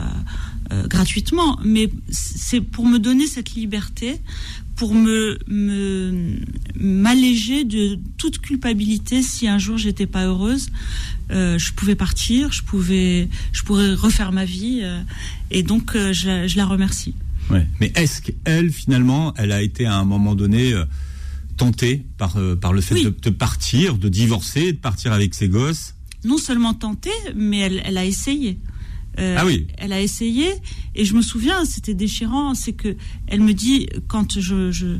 [0.87, 4.21] gratuitement, mais c'est pour me donner cette liberté,
[4.79, 5.37] pour me
[6.75, 10.69] m'alléger de toute culpabilité si un jour j'étais pas heureuse.
[11.31, 15.01] Euh, je pouvais partir, je pouvais, je pourrais refaire ma vie, euh,
[15.51, 17.13] et donc euh, je, la, je la remercie.
[17.49, 17.67] Ouais.
[17.81, 20.73] Mais est-ce qu'elle, finalement, elle a été à un moment donné
[21.57, 23.03] tentée par, par le fait Oui.
[23.03, 25.93] de, de partir, de divorcer, de partir avec ses gosses?
[26.23, 28.59] Non seulement tentée, mais elle, elle a essayé.
[29.19, 29.67] Euh, Ah oui.
[29.77, 30.47] Elle a essayé,
[30.95, 32.55] et je me souviens, c'était déchirant.
[32.55, 32.95] C'est que
[33.27, 34.97] elle me dit quand je je,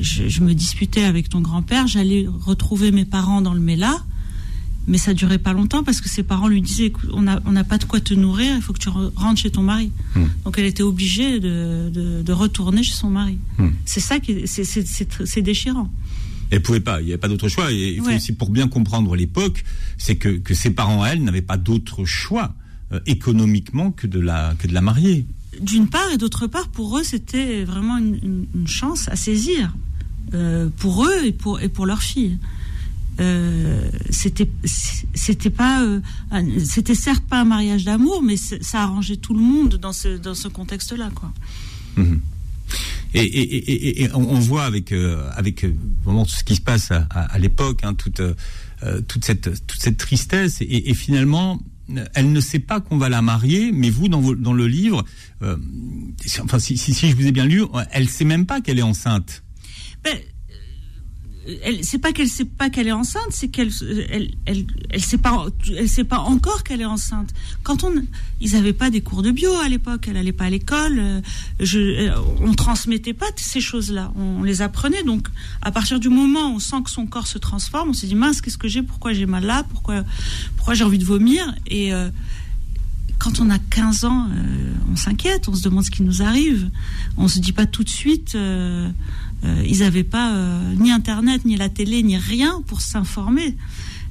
[0.00, 4.02] je, je me disputais avec ton grand-père, j'allais retrouver mes parents dans le Mela,
[4.88, 7.78] mais ça durait pas longtemps parce que ses parents lui disaient on n'a on pas
[7.78, 9.90] de quoi te nourrir, il faut que tu re- rentres chez ton mari.
[10.14, 10.24] Hmm.
[10.44, 13.38] Donc elle était obligée de, de, de retourner chez son mari.
[13.58, 13.68] Hmm.
[13.84, 15.90] C'est ça qui est- c'est déchirant.
[16.50, 17.72] Elle pouvait pas, il n'y avait pas d'autre choix.
[17.72, 18.16] Et il faut Ouais.
[18.16, 19.64] aussi, pour bien comprendre l'époque,
[19.98, 22.54] c'est que, que ses parents, elle, n'avaient pas d'autre choix
[23.06, 25.26] économiquement que de la que de la marier.
[25.60, 29.74] d'une part et d'autre part pour eux c'était vraiment une, une- une chance à saisir
[30.34, 32.38] euh, pour eux et pour et pour leur fille
[33.18, 34.48] euh, c'était
[35.14, 36.00] c'était pas euh,
[36.64, 40.34] c'était certes pas un mariage d'amour mais ça arrangeait tout le monde dans ce dans
[40.34, 41.32] ce contexte là quoi
[41.96, 42.20] Mhm.
[43.14, 45.72] Et, et, et, et- et on on voit avec euh, avec euh,
[46.04, 48.34] vraiment tout ce qui se passe à, à- à l'époque, hein, toute euh,
[48.82, 51.58] euh, toute cette toute cette tristesse et, finalement euh,
[52.14, 55.04] elle ne sait pas qu'on va la marier, mais vous dans dans le livre,
[55.42, 55.56] euh,
[56.58, 59.42] si- si, je vous ai bien lu, elle sait même pas qu'elle est enceinte.
[60.04, 60.20] Ben, euh,
[61.62, 63.70] elle c'est pas qu'elle sait pas qu'elle est enceinte, c'est qu'elle
[64.46, 67.32] elle, sait pas encore qu'elle est enceinte.
[67.62, 67.92] Quand on
[68.40, 71.20] ils avaient pas des cours de bio à l'époque, elle allait pas à l'école, euh,
[71.60, 75.28] je euh, on transmettait pas ces choses-là, on les apprenait donc
[75.62, 78.14] à partir du moment où on sent que son corps se transforme, on s'est dit
[78.14, 78.82] mince, qu'est-ce que j'ai?
[78.82, 79.64] Pourquoi j'ai mal là?
[79.70, 80.04] Pourquoi
[80.74, 81.54] j'ai envie de vomir?
[81.66, 82.08] Et euh,
[83.18, 84.28] quand on a 15 ans,
[84.92, 86.70] on s'inquiète, on se demande ce qui nous arrive.
[87.16, 88.36] On se dit pas tout de suite.
[89.46, 93.56] Euh, ils n'avaient pas euh, ni Internet, ni la télé, ni rien pour s'informer.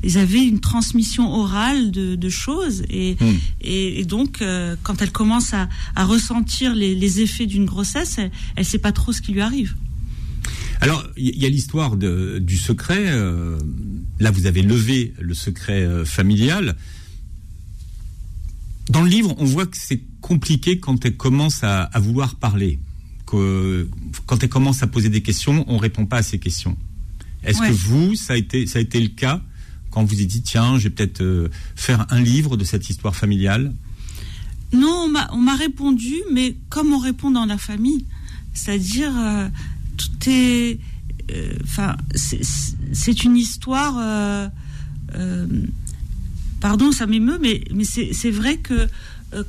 [0.03, 2.83] Ils avaient une transmission orale de, de choses.
[2.89, 3.33] Et, Hmm.
[3.61, 8.17] et, et donc, euh, quand elle commence à, à ressentir les, les effets d'une grossesse,
[8.19, 9.75] elle ne sait pas trop ce qui lui arrive.
[10.81, 13.05] Alors, il y a l'histoire du secret.
[14.19, 16.75] là, vous avez levé le secret familial.
[18.89, 22.77] Dans le livre, on voit que c'est compliqué quand elle commence à, à vouloir parler.
[23.35, 23.89] Que,
[24.25, 26.77] quand elle commence à poser des questions, on répond pas à ces questions.
[27.43, 27.67] Est-ce Ouais.
[27.69, 29.41] que vous, ça a été, ça a été le cas
[29.91, 33.15] quand vous avez dit tiens, je vais peut-être euh, faire un livre de cette histoire
[33.15, 33.73] familiale?
[34.73, 38.05] Non, on m'a- on m'a répondu, mais comme on répond dans la famille,
[38.53, 39.47] c'est-à-dire euh,
[39.95, 40.79] tout est,
[41.31, 44.49] euh, enfin, c'est- une histoire.
[46.59, 48.87] pardon, ça m'émeut, mais mais c'est c'est vrai que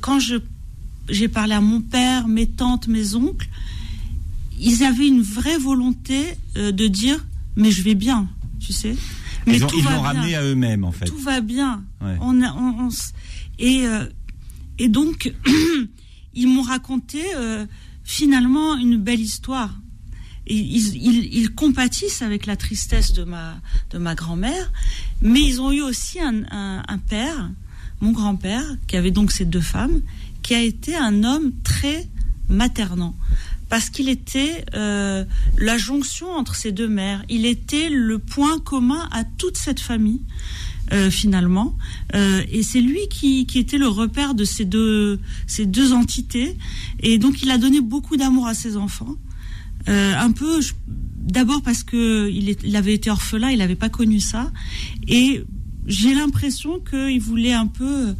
[0.01, 0.35] quand je
[1.09, 3.47] j'ai parlé à mon père, mes tantes, mes oncles,
[4.57, 6.25] ils avaient une vraie volonté
[6.57, 8.27] euh, de dire mais je vais bien,
[8.59, 8.95] tu sais.
[9.45, 11.05] Mais Ils ont- tout ils va l'ont bien ramené à eux-mêmes en fait.
[11.05, 11.83] tout va bien.
[12.01, 12.17] Ouais.
[12.21, 13.13] On a, on- on s-
[13.59, 14.05] et, euh,
[14.77, 15.33] et donc,
[16.35, 17.65] ils m'ont raconté euh,
[18.03, 19.73] finalement une belle histoire.
[20.49, 23.59] Et ils, ils, ils compatissent avec la tristesse de ma,
[23.91, 24.71] de ma grand-mère,
[25.21, 27.49] mais ils ont eu aussi un, un, un père,
[27.99, 30.01] mon grand-père, qui avait donc ces deux femmes,
[30.43, 32.07] qui a été un homme très
[32.49, 33.13] maternant.
[33.69, 35.25] Parce qu'il était euh,
[35.57, 37.23] la jonction entre ces deux mères.
[37.29, 40.21] Il était le point commun à toute cette famille,
[40.93, 41.77] euh, finalement.
[42.15, 46.55] Euh, et c'est lui qui, qui était le repère de ces deux, ces deux entités.
[47.01, 49.15] Et donc, il a donné beaucoup d'amour à ses enfants.
[49.89, 50.59] Euh, un peu,
[51.17, 54.51] d'abord parce que il, est- il avait été orphelin, il n'avait pas connu ça,
[55.07, 55.43] et
[55.85, 58.13] j'ai l'impression qu'il voulait un peu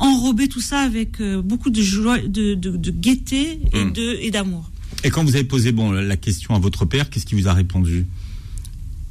[0.00, 3.92] enrober tout ça avec beaucoup de joie, de, de, de gaieté et Mm.
[4.20, 4.70] et d'amour.
[5.04, 7.52] Et quand vous avez posé bon la question à votre père, qu'est-ce qu'il vous a
[7.52, 8.06] répondu?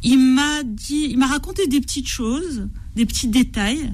[0.03, 3.91] Il m'a dit, il m'a raconté des petites choses, des petits détails.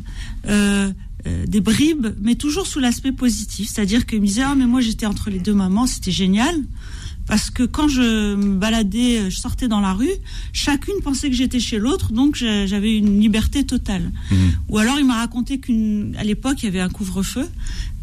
[0.47, 0.91] Euh,
[1.25, 3.69] euh, des bribes, mais toujours sous l'aspect positif.
[3.71, 6.53] C'est-à-dire qu'il me disait, ah, mais moi j'étais entre les deux mamans, c'était génial.
[7.27, 10.11] Parce que quand je me baladais, je sortais dans la rue,
[10.51, 14.11] chacune pensait que j'étais chez l'autre, donc j'avais une liberté totale.
[14.31, 14.37] Mhm.
[14.67, 17.47] Ou alors il m'a raconté qu'à l'époque il y avait un couvre-feu,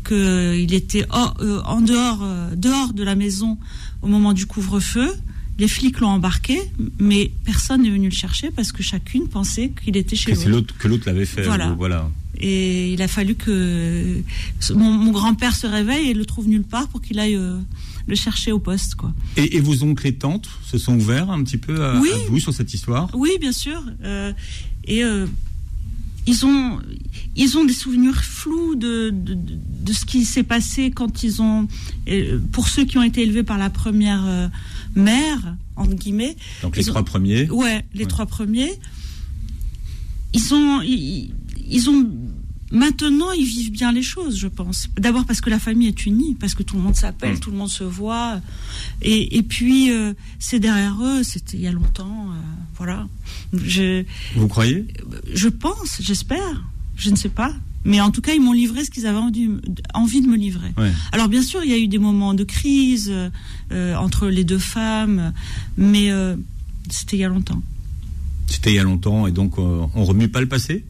[0.05, 3.59] qu'il était hors- euh, en dehors, euh, dehors de la maison
[4.03, 5.11] au moment du couvre-feu.
[5.59, 6.59] Les flics l'ont embarqué,
[6.99, 10.49] mais personne n'est venu le chercher parce que chacune pensait qu'il était chez Que c'est
[10.49, 10.75] l'autre.
[10.79, 11.43] que l'autre l'avait fait.
[11.43, 12.09] Voilà.
[12.39, 14.23] Et il a fallu que
[14.75, 17.59] mon, grand-père se réveille et le trouve nulle part pour qu'il aille euh,
[18.07, 18.95] le chercher au poste.
[18.95, 19.13] Quoi.
[19.37, 22.73] Et, vos oncles et tantes se sont ouverts un petit peu à, vous sur cette
[22.73, 23.11] histoire?
[23.13, 23.83] Oui, bien sûr.
[24.03, 24.33] Euh,
[24.85, 25.27] et euh,
[26.31, 26.79] ils, ont,
[27.37, 31.69] ils ont des souvenirs flous de, de, ce qui s'est passé quand ils ont.
[32.53, 34.51] Pour ceux qui ont été élevés par la première
[34.95, 36.37] mère, entre guillemets.
[36.63, 38.73] Donc les trois premiers Ouais, les trois premiers.
[40.33, 40.81] Ils ont.
[40.83, 42.09] ils ont
[42.71, 44.89] Maintenant, ils vivent bien les choses, je pense.
[44.97, 47.41] D'abord parce que la famille est unie, parce que tout le monde s'appelle, mm.
[47.41, 48.41] tout le monde se voit.
[49.03, 52.29] Et, puis, euh, c'est derrière eux, c'était il y a longtemps.
[52.31, 52.37] Euh,
[52.77, 53.09] voilà.
[53.53, 54.05] Je,
[54.37, 54.87] Vous croyez?
[55.33, 56.65] Je pense, j'espère.
[56.97, 57.53] Je ne sais pas.
[57.85, 59.49] Mais en tout cas, ils m'ont livré ce qu'ils avaient envie,
[60.21, 60.73] de me livrer.
[61.13, 63.11] Alors, bien sûr, il y a eu des moments de crise
[63.73, 65.33] euh, entre les deux femmes,
[65.77, 66.11] mais
[66.91, 67.63] c'était il y a longtemps.
[68.47, 70.85] C'était il y a longtemps, et donc on remue pas le passé?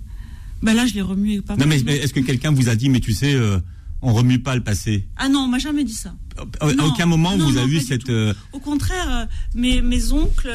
[0.62, 1.68] Ben là, je l'ai remué pas mal.
[1.68, 3.58] Non, mais, est-ce que quelqu'un vous a dit, mais tu sais, euh,
[4.02, 6.14] on remue pas le passé Ah non, on m'a jamais dit ça.
[6.60, 8.08] À aucun moment vous avez eu cette.
[8.10, 10.50] Euh, Au contraire, euh, mes, mes oncles.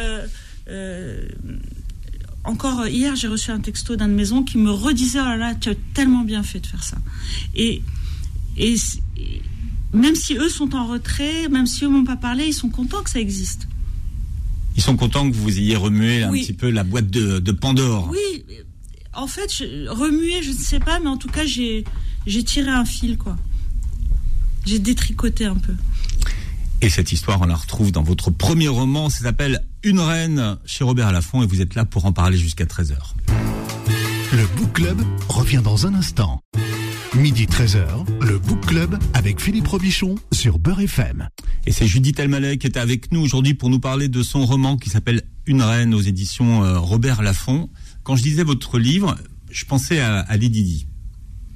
[2.44, 5.38] encore hier, j'ai reçu un texto d'un de mes oncles qui me redisait Oh là
[5.38, 6.98] là, tu as tellement bien fait de faire ça.
[7.56, 7.82] Et,
[8.58, 8.76] et,
[9.94, 13.02] même si eux sont en retrait, même si eux m'ont pas parlé, ils sont contents
[13.02, 13.68] que ça existe.
[14.76, 18.10] Ils sont contents que vous ayez remué un petit peu la boîte de, de Pandore.
[18.12, 18.44] Oui,
[19.16, 21.84] en fait, je, remuer, je ne sais pas, mais en tout cas, j'ai
[22.44, 23.38] tiré un fil, quoi.
[24.66, 25.76] J'ai détricoté un peu.
[26.82, 29.10] Et cette histoire, on la retrouve dans votre premier roman.
[29.10, 32.66] Ça s'appelle Une reine chez Robert Laffont et vous êtes là pour en parler jusqu'à
[32.66, 32.96] 13h.
[34.34, 36.42] Le Book Club revient dans un instant.
[37.16, 37.86] Midi 13h,
[38.22, 41.30] le Book Club avec Philippe Robichon sur Beurre FM.
[41.66, 44.76] Et c'est Judith Elmalek qui est avec nous aujourd'hui pour nous parler de son roman
[44.76, 47.70] qui s'appelle Une reine aux éditions euh, Robert Laffont
[48.06, 49.18] quand je lisais votre livre,
[49.50, 50.88] je pensais à, Lady Di.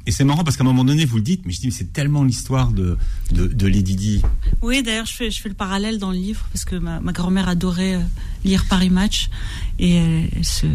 [0.08, 1.94] Et c'est marrant parce qu'à un moment donné, vous le dites, mais je dis, c'est
[1.94, 2.98] tellement l'histoire de,
[3.32, 4.22] de, Lady Di.
[4.64, 7.48] Oui, d'ailleurs, je fais, je fais le parallèle dans le livre parce que ma, grand-mère
[7.48, 8.02] adorait euh,
[8.44, 9.30] lire Paris Match
[9.78, 10.66] et elle, se,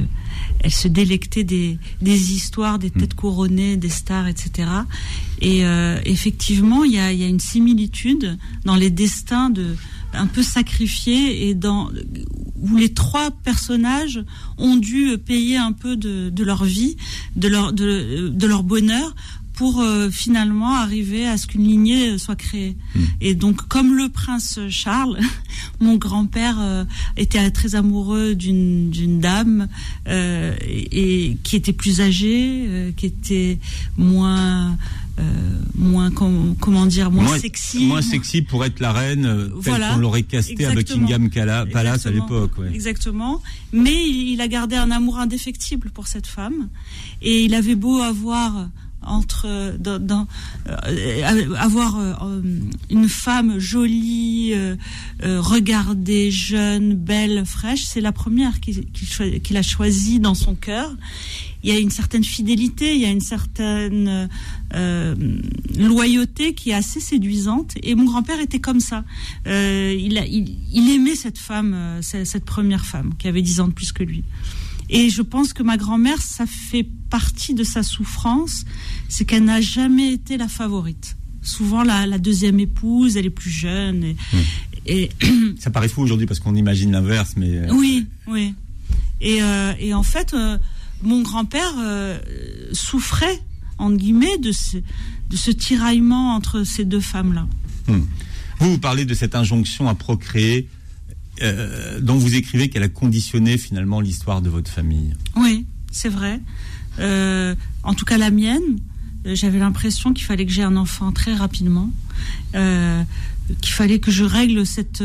[0.60, 3.16] elle se délectait des, des histoires, des têtes hmm.
[3.16, 4.68] couronnées, des stars, etc.
[5.40, 9.74] Et euh, effectivement, il y a, y a une similitude dans les destins de
[10.12, 11.90] un peu sacrifiés et dans
[12.64, 14.24] où les trois personnages
[14.58, 16.96] ont dû payer un peu de, leur vie,
[17.36, 19.14] de leur, de, leur bonheur
[19.54, 22.76] pour euh, finalement arriver à ce qu'une lignée soit créée.
[22.94, 23.04] Hmm.
[23.20, 25.18] Et donc, comme le prince Charles,
[25.80, 26.84] mon grand-père euh,
[27.16, 29.68] était très amoureux d'une dame
[30.08, 33.58] euh, et, qui était plus âgée, qui était
[33.96, 34.76] moins
[35.20, 35.22] euh,
[35.76, 37.84] moins comment dire moins, sexy.
[37.84, 42.10] moins sexy pour être la reine euh, voilà, qu'on l'aurait castée à Buckingham Palace à
[42.10, 43.40] l'époque exactement.
[43.72, 46.68] Mais il, a gardé un amour indéfectible pour cette femme.
[47.22, 48.68] Et il avait beau avoir
[49.02, 50.26] entre dans,
[50.68, 51.96] euh, avoir
[52.90, 54.52] une femme jolie,
[55.22, 60.90] regardée, jeune, belle, fraîche, c'est la première qu'il a choisie dans son cœur
[61.64, 64.28] il y a une certaine fidélité, il y a une certaine
[64.74, 65.14] euh,
[65.78, 67.72] loyauté qui est assez séduisante.
[67.82, 69.02] Et mon grand-père était comme ça.
[69.46, 70.22] Euh, il,
[70.72, 74.02] il, aimait cette femme, euh, cette première femme, qui avait dix ans de plus que
[74.02, 74.24] lui.
[74.90, 78.66] Et je pense que ma grand-mère, ça fait partie de sa souffrance,
[79.08, 81.16] c'est qu'elle n'a jamais été la favorite.
[81.40, 84.04] Souvent, la, deuxième épouse, elle est plus jeune.
[84.04, 84.38] Et, mmh.
[84.86, 85.10] et
[85.58, 87.70] ça paraît fou aujourd'hui parce qu'on imagine l'inverse, mais...
[87.72, 88.54] Oui, oui.
[89.22, 89.40] Et,
[89.78, 90.34] et en fait,
[91.02, 92.18] mon grand-père euh,
[92.72, 93.40] souffrait,
[93.78, 97.46] en guillemets, de ce, de ce tiraillement entre ces deux femmes-là.
[97.88, 98.02] Hmm.
[98.60, 100.68] Vous, vous parlez de cette injonction à procréer,
[101.42, 105.12] euh, dont vous écrivez qu'elle a conditionné finalement l'histoire de votre famille.
[105.36, 106.40] Oui, c'est vrai.
[107.00, 108.78] Euh, en tout cas, la mienne,
[109.24, 111.90] j'avais l'impression qu'il fallait que j'ai un enfant très rapidement.
[112.52, 115.02] qu'il fallait que je règle cette,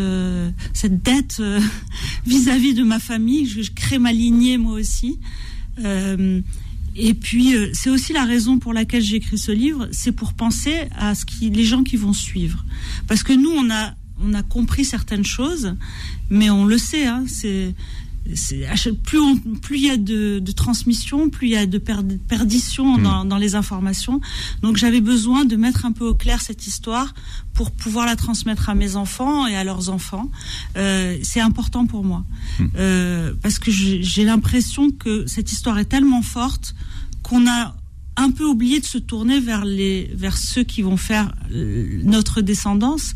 [0.73, 1.41] cette dette
[2.25, 5.19] vis-à-vis de ma famille, que je crée ma lignée moi aussi.
[5.84, 6.42] Euh,
[6.96, 10.34] et puis, euh, c'est aussi la raison pour laquelle j'ai écrit ce livre, c'est pour
[10.34, 12.65] penser à ce qui, les gens qui vont suivre.
[13.08, 15.76] Parce que nous, on a, on a compris certaines choses,
[16.30, 17.74] mais on le sait, hein, c'est
[19.04, 23.28] plus plus il y a de, transmission, plus il y a de perdition hmm.
[23.28, 24.22] dans, les informations.
[24.62, 27.13] Donc j'avais besoin de mettre un peu au clair cette histoire
[27.54, 30.30] pour pouvoir la transmettre à mes enfants et à leurs enfants.
[30.78, 32.26] Euh, c'est important pour moi
[32.60, 32.65] hmm.
[32.78, 36.76] euh, parce que j'ai l'impression que cette histoire est tellement forte
[37.24, 37.76] qu'on a
[38.20, 42.42] un peu oublié de se tourner vers les vers ceux qui vont faire euh, notre
[42.42, 43.15] descendance,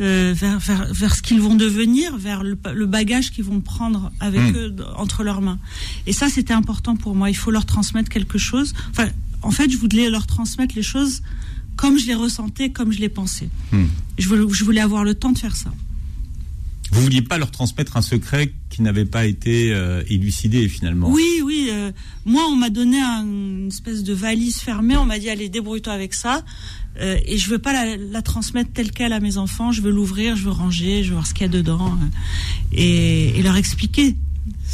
[0.00, 4.52] euh, vers, vers, vers ce qu'ils vont devenir, vers le, bagage qu'ils vont prendre avec
[4.52, 4.56] hmm.
[4.56, 5.58] eux entre leurs mains.
[6.06, 7.30] Et ça, c'était important pour moi.
[7.30, 8.74] Il faut leur transmettre quelque chose.
[8.90, 9.08] Enfin,
[9.40, 11.22] en fait, je voulais leur transmettre les choses
[11.76, 13.48] comme je les ressentais, comme je les pensais.
[13.72, 13.86] Hmm.
[14.18, 15.72] Je, voulais, je voulais avoir le temps de faire ça.
[16.92, 21.40] Vous vouliez pas leur transmettre un secret qui n'avait pas été euh, élucidé finalement Oui,
[21.42, 21.70] oui.
[21.72, 21.90] Euh,
[22.26, 24.98] moi, on m'a donné une espèce de valise fermée.
[24.98, 26.44] On m'a dit allez, débrouille-toi avec ça.
[27.00, 29.72] Euh, et je veux pas la, transmettre telle quelle à mes enfants.
[29.72, 31.98] Je veux l'ouvrir, je veux ranger, je veux voir ce qu'il y a dedans
[32.72, 34.14] et, et leur expliquer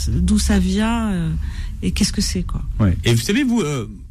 [0.08, 1.32] d'où ça vient
[1.82, 2.62] et qu'est-ce que c'est quoi.
[2.80, 2.96] Ouais.
[3.04, 3.62] Et vous savez vous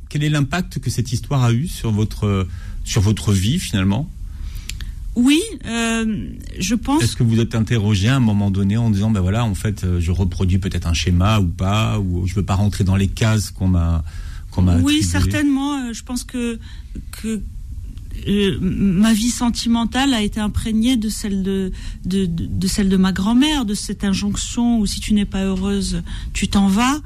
[0.07, 2.47] quel est l'impact que cette histoire a eu sur votre
[2.85, 4.09] sur votre vie finalement?
[5.17, 7.01] Oui, euh, je pense.
[7.01, 9.83] Est-ce que vous êtes interrogé à un moment donné en disant, ben voilà, en fait,
[9.83, 13.07] euh, je reproduis peut-être un schéma ou pas, ou je veux pas rentrer dans les
[13.07, 14.03] cases qu'on m'a,
[14.51, 14.77] qu'on m'a.
[14.77, 15.73] Oui, certainement.
[15.73, 16.59] Euh, je pense que
[17.11, 17.41] que
[18.61, 21.71] ma vie sentimentale a été imprégnée de celle de,
[22.05, 26.03] de, de, celle de ma grand-mère, de cette injonction où si tu n'es pas heureuse,
[26.33, 27.01] tu t'en vas.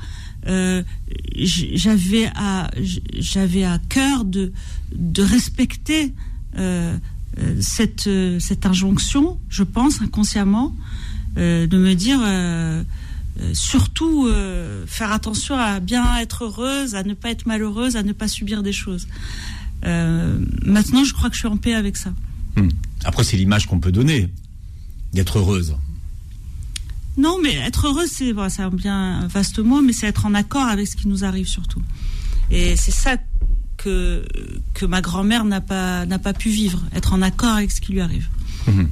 [1.37, 2.71] j'avais à
[3.17, 4.51] j'avais à cœur de
[4.93, 6.13] de respecter
[6.57, 6.97] euh,
[7.59, 10.75] cette, euh, cette injonction, je pense, inconsciemment,
[11.37, 12.19] euh, de me dire
[13.53, 14.29] surtout
[14.85, 18.61] faire attention à bien être heureuse, à ne pas être malheureuse, à ne pas subir
[18.61, 19.07] des choses.
[19.83, 22.13] maintenant, je crois que je suis en paix avec ça.
[22.55, 22.69] Hmm.
[23.03, 24.29] Après, c'est l'image qu'on peut donner
[25.13, 25.75] d'être heureuse.
[27.17, 30.87] Non, mais être heureuse, c'est un bien vaste mot, mais c'est être en accord avec
[30.87, 31.81] ce qui nous arrive surtout.
[32.51, 33.17] Et c'est ça
[33.83, 34.23] que,
[34.73, 37.93] que ma grand-mère n'a pas, n'a pas pu vivre, être en accord avec ce qui
[37.93, 38.27] lui arrive.
[38.67, 38.89] Mhm.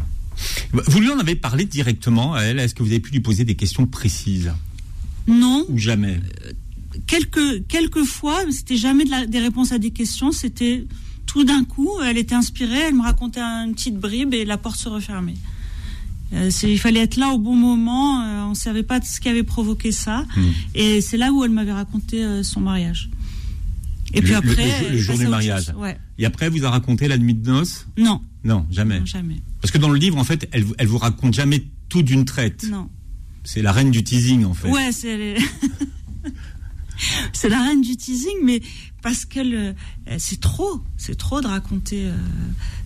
[0.72, 3.44] Vous lui en avez parlé directement à elle Est-ce que vous avez pu lui poser
[3.44, 4.54] des questions précises?
[5.28, 5.66] Non.
[5.70, 6.20] Ou jamais?
[6.46, 6.52] Euh,
[7.08, 10.86] quelques, quelques fois, c'était jamais des réponses à des questions, c'était
[11.26, 14.80] tout d'un coup, elle était inspirée, elle me racontait une petite bribe et la porte
[14.80, 15.36] se refermait.
[16.34, 19.30] Euh, il fallait être là au bon moment, euh, on ne savait pas ce qui
[19.30, 20.26] avait provoqué ça.
[20.36, 20.54] Mhm.
[20.76, 23.10] Et c'est là où elle m'avait raconté son mariage.
[24.14, 25.72] Et puis après, le, jour du mariage.
[26.18, 28.22] Et après, vous a raconté la nuit de noces Non.
[28.44, 29.02] Non, jamais.
[29.06, 29.42] jamais.
[29.62, 32.66] Parce que dans le livre, en fait, elle, elle vous raconte jamais tout d'une traite.
[32.70, 32.90] Non.
[33.44, 34.70] C'est la reine du teasing, en fait.
[34.70, 35.36] Ouais, c'est.
[37.34, 38.62] c'est la reine du teasing, mais
[39.02, 42.16] parce qu'elle, euh, c'est trop, c'est trop de raconter euh,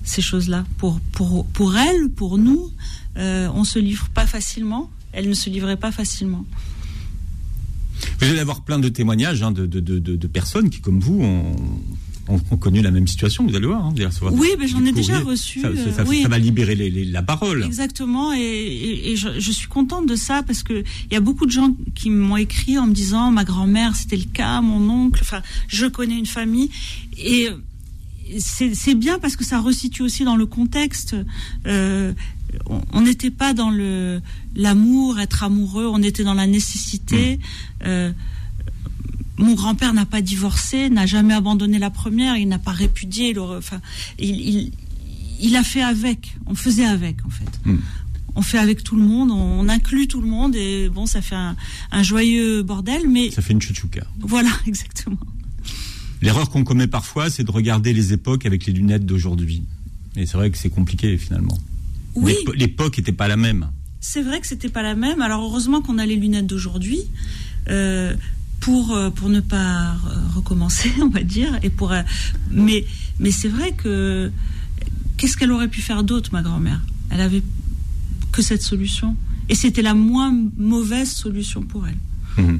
[0.03, 2.71] ces choses-là pour pour pour elle, pour nous.
[3.17, 4.89] Euh, on se livre pas facilement.
[5.11, 6.45] Elle ne se livrait pas facilement.
[8.19, 11.21] Vous allez avoir plein de témoignages hein, de, de, de, de, personnes qui, comme vous,
[11.21, 11.55] ont,
[12.27, 13.85] ont, connu la même situation, vous allez voir.
[13.85, 13.93] Hein,
[14.31, 15.61] oui, mais j'en ai déjà reçu.
[15.61, 17.63] Ça, ça, ça, va libérer les, la parole.
[17.63, 18.39] Exactement, et,
[19.11, 21.75] et, je, je, suis contente de ça parce que il y a beaucoup de gens
[21.95, 25.19] qui m'ont écrit en me disant ma grand-mère c'était le cas, mon oncle.
[25.21, 26.69] Enfin, je connais une famille
[27.17, 27.49] et
[28.39, 31.15] c'est bien parce que ça resitue aussi dans le contexte.
[31.67, 32.13] Euh,
[32.91, 34.21] on n'était pas dans le
[34.55, 37.37] l'amour, être amoureux, on était dans la nécessité.
[37.37, 37.39] Mmh.
[37.85, 38.11] Euh,
[39.37, 43.37] mon grand-père n'a pas divorcé, n'a jamais abandonné la première, il n'a pas répudié.
[43.37, 43.81] enfin,
[44.19, 44.71] il,
[45.39, 46.35] il, a fait avec.
[46.45, 47.59] On faisait avec, en fait.
[47.65, 47.77] Mmh.
[48.35, 51.35] On fait avec tout le monde, on, inclut tout le monde et bon, ça fait
[51.35, 54.05] un, joyeux bordel, mais ça fait une chouchouka.
[54.19, 55.17] Voilà, exactement.
[56.21, 59.63] L'erreur qu'on commet parfois, c'est de regarder les époques avec les lunettes d'aujourd'hui.
[60.15, 61.57] Et c'est vrai que c'est compliqué finalement.
[62.15, 62.35] Oui.
[62.55, 63.67] L'époque n'était pas la même.
[63.99, 65.21] C'est vrai que c'était pas la même.
[65.21, 67.01] Alors heureusement qu'on a les lunettes d'aujourd'hui.
[67.69, 68.13] Euh,
[68.59, 69.95] pour euh, pour ne pas
[70.35, 72.01] recommencer, on va dire, et pour euh,
[72.49, 72.85] mais
[73.19, 74.31] mais c'est vrai que
[75.17, 76.81] qu'est-ce qu'elle aurait pu faire d'autre, ma grand-mère?
[77.09, 77.43] Elle avait
[78.31, 79.17] que cette solution,
[79.49, 81.97] et c'était la moins mauvaise solution pour elle.
[82.43, 82.59] Mmh.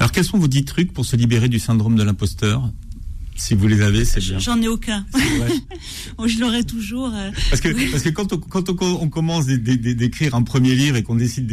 [0.00, 2.70] Alors quels sont vos dix trucs pour se libérer du syndrome de l'imposteur?
[3.38, 4.38] Si vous les avez, c'est bien.
[4.38, 5.06] J'en ai aucun.
[6.26, 7.12] je l'aurai toujours.
[7.14, 11.02] Euh, parce que, parce que quand, on, quand on, commence d'écrire un premier livre et
[11.04, 11.46] qu'on décide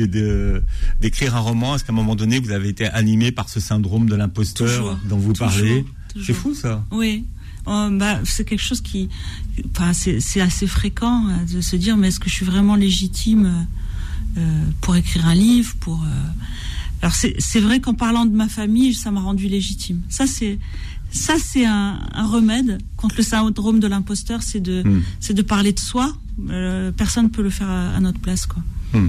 [1.00, 4.10] d'écrire un roman, est-ce qu'à un moment donné, vous avez été animé par ce syndrome
[4.10, 5.86] de l'imposteur dont vous parlez?
[6.26, 6.84] C'est fou ça.
[6.92, 7.24] Oui.
[7.68, 9.10] Oh, bah, c'est quelque chose qui,
[9.72, 13.68] enfin, c'est assez fréquent euh, de se dire, mais est-ce que je suis vraiment légitime
[14.38, 16.04] euh, pour écrire un livre, pour
[17.02, 20.02] alors c'est vrai qu'en parlant de ma famille, ça m'a rendu légitime.
[20.10, 20.58] Ça c'est
[21.16, 21.98] ça, c'est un,
[22.30, 25.34] remède contre le syndrome de l'imposteur, c'est de, hmm.
[25.34, 26.14] de parler de soi.
[26.50, 28.46] Euh, personne ne peut le faire à, notre place.
[28.46, 28.62] Quoi.
[28.94, 29.08] Hmm.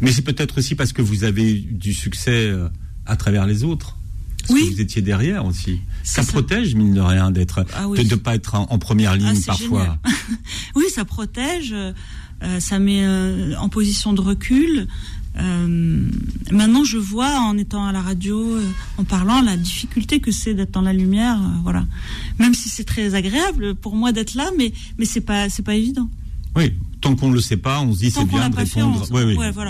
[0.00, 2.68] Mais c'est peut-être aussi parce que vous avez eu du succès euh,
[3.04, 3.96] à travers les autres.
[4.40, 4.68] Parce oui.
[4.68, 5.80] que vous étiez derrière aussi.
[6.02, 9.46] Ça, protège, mine de rien, d'être, ah de ne pas être en, première ligne ah,
[9.48, 9.98] parfois.
[10.76, 11.74] oui, ça protège.
[11.74, 13.06] Euh, ça met
[13.56, 14.86] en position de recul.
[15.36, 16.08] Euh,
[16.50, 18.64] maintenant, je vois en étant à la radio, euh,
[18.96, 21.40] en parlant, la difficulté que c'est d'être dans la lumière.
[21.40, 21.86] Euh, voilà.
[22.38, 25.74] Même si c'est très agréable pour moi d'être là, mais mais c'est pas c'est pas
[25.74, 26.08] évident.
[26.56, 29.06] Oui, tant qu'on ne le sait pas, on se dit c'est bien de répondre.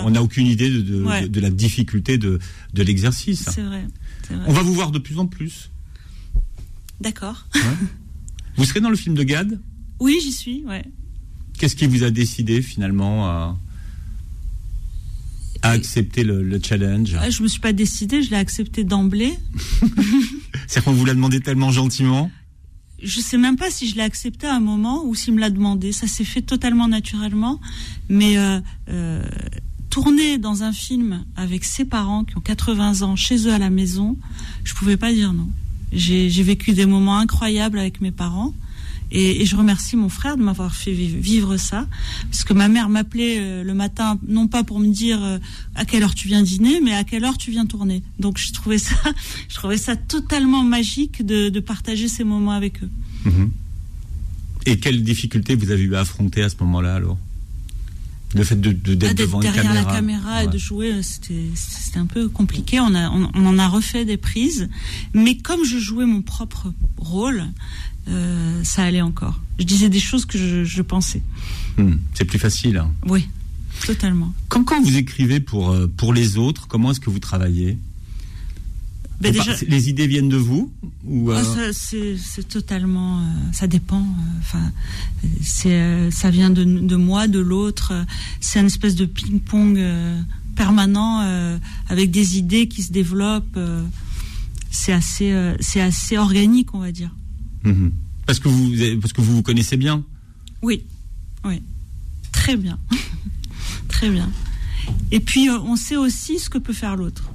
[0.05, 2.39] on n'a aucune idée de, de, de, la difficulté de,
[2.73, 3.47] de l'exercice.
[3.51, 3.85] C'est vrai,
[4.47, 5.69] On va vous voir de plus en plus.
[6.99, 7.45] D'accord.
[8.57, 9.59] Vous serez dans le film de Gad?
[9.99, 10.83] Oui, j'y suis, ouais.
[11.57, 13.57] Qu'est-ce qui vous a décidé finalement à,
[15.61, 19.33] à accepter le, le challenge Je me suis pas décidée, je l'ai accepté d'emblée.
[20.67, 22.31] C'est qu'on vous l'a demandé tellement gentiment
[23.01, 25.49] Je sais même pas si je l'ai accepté à un moment ou s'il me l'a
[25.49, 25.91] demandé.
[25.91, 27.59] Ça s'est fait totalement naturellement.
[28.07, 29.23] Mais euh, euh,
[29.89, 33.69] tourner dans un film avec ses parents qui ont 80 ans chez eux à la
[33.69, 34.17] maison,
[34.63, 35.49] je pouvais pas dire non.
[35.91, 38.53] J'ai vécu des moments incroyables avec mes parents.
[39.11, 41.87] Et, et je remercie mon frère de m'avoir fait vi- vivre ça,
[42.29, 45.39] parce que ma mère m'appelait euh, le matin, non pas pour me dire euh,
[45.75, 48.03] à quelle heure tu viens dîner, mais à quelle heure tu viens tourner.
[48.19, 48.95] Donc je trouvais ça,
[49.49, 52.89] je trouvais ça totalement magique de, de partager ces moments avec eux.
[53.25, 53.51] Mhm.
[54.65, 57.17] Et quelles difficultés vous avez eu à affronter à ce moment-là alors?
[58.35, 59.85] Le fait de, de- d'être Ah, devant une derrière caméra.
[59.89, 62.79] la caméra et de jouer, euh, c'était c'était un peu compliqué.
[62.79, 64.69] On, a, on, on en a refait des prises,
[65.15, 67.45] mais comme je jouais mon propre rôle,
[68.07, 69.39] euh, ça allait encore.
[69.59, 71.21] Je disais des choses que je, je pensais.
[71.77, 72.77] Hmm, C'est plus facile.
[72.77, 72.91] hein.
[73.07, 73.27] Oui,
[73.85, 74.33] totalement.
[74.47, 77.77] Quand, quand vous écrivez pour, euh, pour les autres, comment est-ce que vous travaillez?
[79.21, 80.71] Ben Faut déjà, pas- Les idées viennent de vous
[81.03, 84.05] ou, Ah, euh, ça, c'est c'est totalement, euh, ça dépend.
[84.39, 84.71] Enfin,
[85.23, 87.91] euh, c'est, ça vient de, de moi, de l'autre.
[88.39, 90.21] C'est une espèce de ping-pong euh,
[90.55, 91.57] permanent euh,
[91.89, 93.57] avec des idées qui se développent.
[93.57, 93.83] euh,
[94.71, 97.13] c'est assez, euh, c'est assez organique, on va dire.
[97.63, 97.91] Mhm.
[98.25, 100.03] Parce que vous parce que vous vous connaissez bien.
[100.61, 100.83] Oui,
[101.45, 101.61] oui,
[102.31, 102.77] très bien,
[103.87, 104.29] très bien.
[105.11, 107.31] Et puis euh, on sait aussi ce que peut faire l'autre,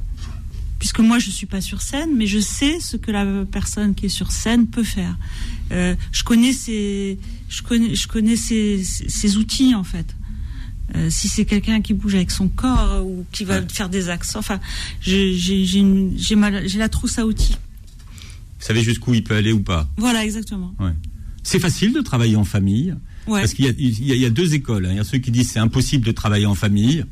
[0.79, 4.07] puisque moi je suis pas sur scène, mais je sais ce que la personne qui
[4.07, 5.17] est sur scène peut faire.
[5.73, 7.19] Euh, je connais ses,
[7.49, 10.15] je connais, je connais ses, ses- ses outils en fait.
[10.95, 13.67] Euh, si c'est quelqu'un qui bouge avec son corps ou qui va Ouais.
[13.73, 14.61] faire des accents, enfin,
[15.01, 15.35] j'ai
[16.77, 17.57] la trousse à outils.
[18.65, 19.87] Vous savez jusqu'où il peut aller ou pas.
[19.99, 20.75] Voilà, exactement.
[21.43, 22.95] C'est facile de travailler en famille
[23.27, 23.41] Ouais.
[23.43, 24.87] parce qu'il y a, y y deux écoles.
[24.87, 24.91] hein.
[24.93, 27.05] Il y a ceux qui disent c'est impossible de travailler en famille.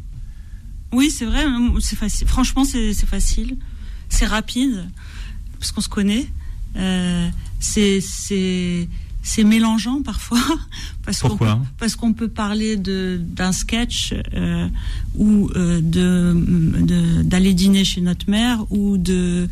[0.93, 2.27] Oui, c'est vrai, euh, c'est facile.
[2.27, 3.59] Franchement, c'est facile,
[4.09, 4.89] c'est rapide,
[5.59, 6.27] parce qu'on se connaît.
[6.77, 7.29] Euh,
[7.61, 10.41] c'est mélangeant parfois,
[11.05, 11.47] parce qu'on peut-
[11.79, 14.69] parce qu'on peut parler de d'un sketch euh,
[15.17, 19.49] ou euh, de- d'aller dîner chez notre mère ou de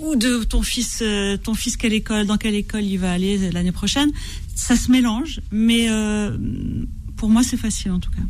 [0.00, 3.50] ou de ton fils euh, ton fils quelle école dans quelle école il va aller
[3.50, 4.10] l'année prochaine.
[4.54, 6.36] Ça se mélange, mais euh,
[7.16, 8.22] pour moi c'est facile en tout cas.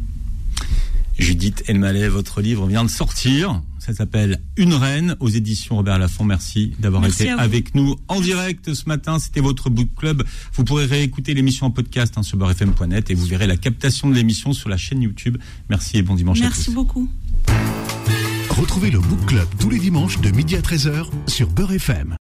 [1.18, 3.60] Judith Elmaleh, votre livre vient de sortir.
[3.80, 6.22] Ça s'appelle Une reine aux éditions Robert Laffont.
[6.22, 9.18] Merci d'avoir Merci été avec nous en direct ce matin.
[9.18, 10.24] C'était votre book club.
[10.52, 14.14] Vous pourrez réécouter l'émission en podcast hein, sur beurrefm.net et vous verrez la captation de
[14.14, 15.38] l'émission sur la chaîne YouTube.
[15.70, 16.74] Merci et bon dimanche à Merci tous.
[16.74, 17.08] beaucoup.
[18.58, 22.16] Retrouvez le Book Club tous les dimanches de midi à 13h sur Beurre FM.